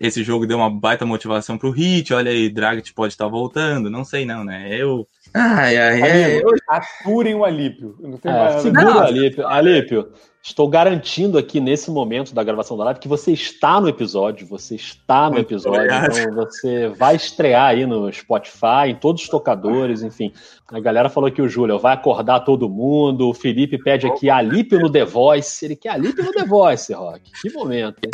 [0.00, 2.12] Esse jogo deu uma baita motivação pro Hit.
[2.12, 3.88] Olha aí, Dragic pode estar tá voltando.
[3.88, 4.74] Não sei, não, né?
[4.74, 5.06] Eu.
[5.34, 6.42] Ai, ai, ai.
[6.68, 7.96] Aturem o Alípio.
[8.00, 8.62] Não tem é, mais...
[8.62, 9.46] Segura o Alípio.
[9.46, 10.12] Alípio,
[10.42, 14.74] Estou garantindo aqui nesse momento da gravação da live que você está no episódio, você
[14.74, 20.32] está no episódio, então você vai estrear aí no Spotify, em todos os tocadores, enfim.
[20.72, 24.80] A galera falou que o Júlio vai acordar todo mundo, o Felipe pede aqui Alípio
[24.80, 27.30] no The Voice, ele quer Alípio no The Voice, Rock.
[27.42, 28.10] Que momento, hein?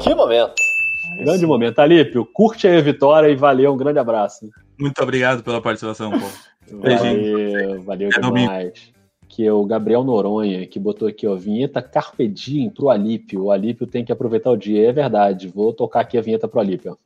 [0.00, 0.54] Que momento.
[1.24, 1.80] Grande momento.
[1.80, 4.48] Alípio, curte aí a vitória e valeu, um grande abraço.
[4.78, 6.26] Muito obrigado pela participação, pô.
[6.78, 8.22] Valeu, valeu é demais.
[8.22, 8.94] Domingo
[9.34, 13.42] que é o Gabriel Noronha, que botou aqui, ó, vinheta Carpe Diem pro Alípio.
[13.42, 14.88] O Alípio tem que aproveitar o dia.
[14.88, 16.96] É verdade, vou tocar aqui a vinheta pro Alípio.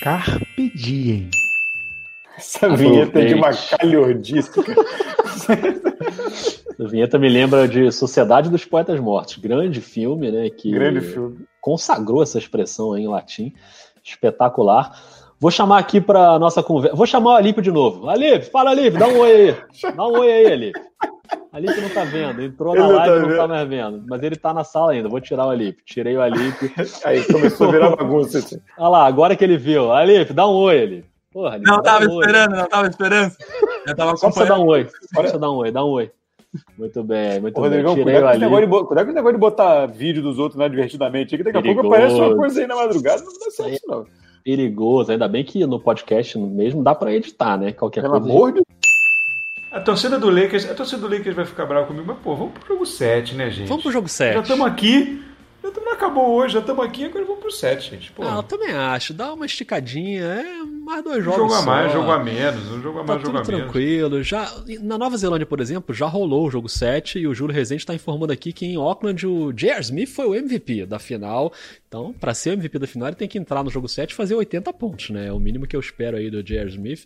[0.00, 1.28] Carpe Diem.
[2.38, 4.48] Essa vinheta é de uma calhordice.
[6.78, 10.48] a vinheta me lembra de Sociedade dos Poetas Mortos, grande filme, né?
[10.50, 11.46] Que grande filme.
[11.60, 13.52] consagrou essa expressão em latim,
[14.04, 14.96] espetacular.
[15.38, 16.96] Vou chamar aqui para nossa conversa.
[16.96, 18.08] Vou chamar o Alípio de novo.
[18.08, 19.56] Alípio, fala Alípio, dá um oi aí.
[19.94, 20.82] Dá um oi aí, Alípio.
[21.52, 24.04] Alípio não tá vendo, entrou ele na live e tá não tá mais vendo.
[24.08, 25.84] Mas ele tá na sala ainda, vou tirar o Alípio.
[25.84, 26.70] Tirei o Alípio.
[27.04, 28.38] Aí começou a virar bagunça.
[28.38, 28.60] Assim.
[28.78, 29.92] Olha lá, agora que ele viu.
[29.92, 31.04] Alípio, dá um oi, Alípio.
[31.32, 32.58] Porra, Alípio, não tava um esperando, oi.
[32.58, 33.32] não tava esperando.
[33.86, 34.88] Eu tava Só pra você dar um oi.
[35.14, 36.10] Só dar um oi, dá um oi.
[36.78, 37.62] Muito bem, muito bem.
[37.62, 40.68] Rodrigão, Tirei cuidado, com de, cuidado com o negócio de botar vídeo dos outros né,
[40.68, 41.36] divertidamente.
[41.36, 41.88] Que daqui a Perigoso.
[41.88, 44.06] pouco aparece uma coisa aí na madrugada, não dá certo, não.
[44.46, 47.72] Perigoso, ainda bem que no podcast mesmo dá pra editar, né?
[47.72, 48.30] Qualquer Pelo coisa.
[48.30, 48.62] Amor de
[49.72, 52.54] a torcida do Lakers, a torcida do Lakers vai ficar brava comigo, mas pô, vamos
[52.54, 53.66] pro jogo 7, né, gente?
[53.66, 54.34] Vamos pro jogo 7.
[54.34, 55.20] Já estamos aqui,
[55.62, 58.12] já na acabou hoje, já estamos aqui, agora vamos pro 7, gente.
[58.12, 58.22] Pô.
[58.22, 59.12] Ah, eu também acho.
[59.12, 60.44] Dá uma esticadinha, é
[60.86, 61.40] mais dois jogos.
[61.40, 62.70] Um jogo a mais, jogo a menos.
[62.70, 63.62] Um jogo a mais, tá jogo a menos.
[63.62, 64.22] tranquilo.
[64.22, 67.82] Já, na Nova Zelândia, por exemplo, já rolou o jogo 7 e o Júlio Rezende
[67.82, 69.80] está informando aqui que em Auckland o J.R.
[69.80, 71.52] Smith foi o MVP da final.
[71.88, 74.14] Então, para ser o MVP da final, ele tem que entrar no jogo 7 e
[74.14, 75.26] fazer 80 pontos, né?
[75.26, 76.68] É o mínimo que eu espero aí do J.R.
[76.68, 77.04] Smith.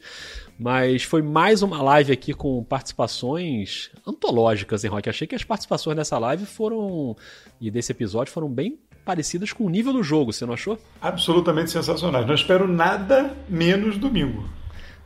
[0.59, 5.09] Mas foi mais uma live aqui com participações antológicas, hein, Rock?
[5.09, 7.17] Achei que as participações dessa live foram.
[7.59, 10.79] e desse episódio foram bem parecidas com o nível do jogo, você não achou?
[11.01, 12.27] Absolutamente sensacionais.
[12.27, 14.49] Não espero nada menos domingo.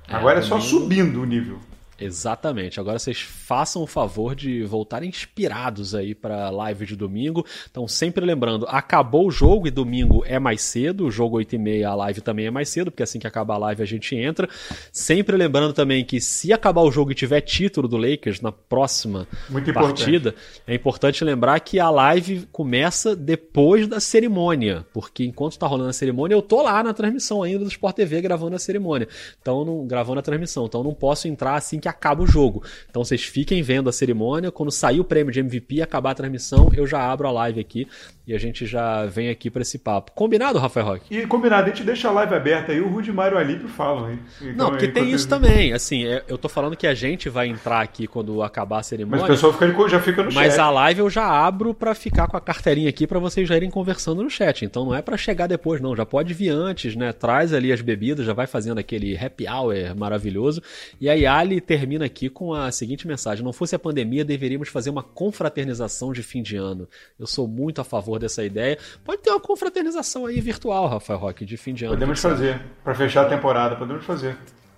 [0.09, 1.59] É, Agora é só subindo o nível.
[1.99, 2.80] Exatamente.
[2.80, 7.45] Agora vocês façam o favor de voltarem inspirados aí para live de domingo.
[7.70, 11.59] Então, sempre lembrando, acabou o jogo e domingo é mais cedo, o jogo 8 e
[11.59, 14.16] meia, a live também é mais cedo, porque assim que acabar a live a gente
[14.16, 14.49] entra.
[14.92, 19.26] Sempre lembrando também que se acabar o jogo e tiver título do Lakers na próxima
[19.49, 20.34] Muito partida,
[20.66, 25.92] é importante lembrar que a live começa depois da cerimônia, porque enquanto está rolando a
[25.92, 29.09] cerimônia, eu tô lá na transmissão ainda do Sport TV gravando a cerimônia.
[29.40, 30.66] Então, não, gravando a transmissão.
[30.66, 32.64] Então, não posso entrar assim que acaba o jogo.
[32.89, 34.51] Então vocês fiquem vendo a cerimônia.
[34.51, 37.61] Quando sair o prêmio de MVP e acabar a transmissão, eu já abro a live
[37.61, 37.87] aqui
[38.26, 40.12] e a gente já vem aqui para esse papo.
[40.12, 41.14] Combinado, Rafael Roque?
[41.14, 44.18] E combinado, a gente deixa a live aberta aí, o Rudimário e Alípio falam, hein?
[44.41, 45.74] Então, Não, porque tem isso também.
[45.74, 49.20] Assim, é, eu tô falando que a gente vai entrar aqui quando acabar a cerimônia.
[49.20, 50.43] Mas o pessoal fica, já fica no chat.
[50.43, 53.57] Mas a live eu já abro para ficar com a carteirinha aqui para vocês já
[53.57, 54.64] irem conversando no chat.
[54.64, 55.95] Então não é para chegar depois, não.
[55.95, 57.12] Já pode vir antes, né?
[57.12, 60.62] Traz ali as bebidas, já vai fazendo aquele happy hour maravilhoso.
[60.99, 64.91] E aí Ali termina aqui com a seguinte mensagem: Não fosse a pandemia, deveríamos fazer
[64.91, 66.89] uma confraternização de fim de ano.
[67.18, 68.79] Eu sou muito a favor dessa ideia.
[69.05, 71.95] Pode ter uma confraternização aí virtual, Rafael Roque, de fim de ano.
[71.95, 72.61] Podemos fazer.
[72.85, 74.37] Para fechar a temporada, podemos fazer.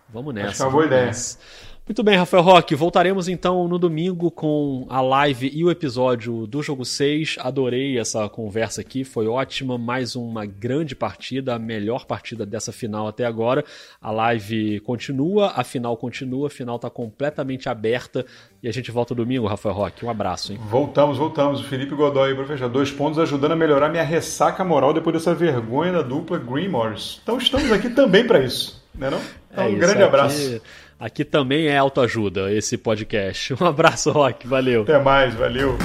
[0.09, 0.49] Vamos nessa.
[0.49, 1.07] Acho que é uma boa ideia.
[1.07, 1.38] Nessa.
[1.89, 2.74] Muito bem, Rafael Roque.
[2.74, 7.37] Voltaremos então no domingo com a live e o episódio do jogo 6.
[7.39, 9.78] Adorei essa conversa aqui, foi ótima.
[9.78, 13.64] Mais uma grande partida, a melhor partida dessa final até agora.
[14.03, 18.26] A live continua, a final continua, a final está completamente aberta.
[18.61, 20.05] E a gente volta domingo, Rafael Roque.
[20.05, 20.59] Um abraço, hein?
[20.68, 21.61] Voltamos, voltamos.
[21.61, 25.37] O Felipe Godoy, para fechar, dois pontos ajudando a melhorar minha ressaca moral depois dessa
[25.37, 27.20] vergonha da dupla Green Morris.
[27.22, 29.20] Então estamos aqui também para isso, né não?
[29.53, 30.03] Então, é um grande aqui...
[30.03, 30.61] abraço.
[30.99, 33.55] Aqui também é autoajuda esse podcast.
[33.61, 34.47] Um abraço, Rock.
[34.47, 34.82] Valeu.
[34.82, 35.76] Até mais, valeu.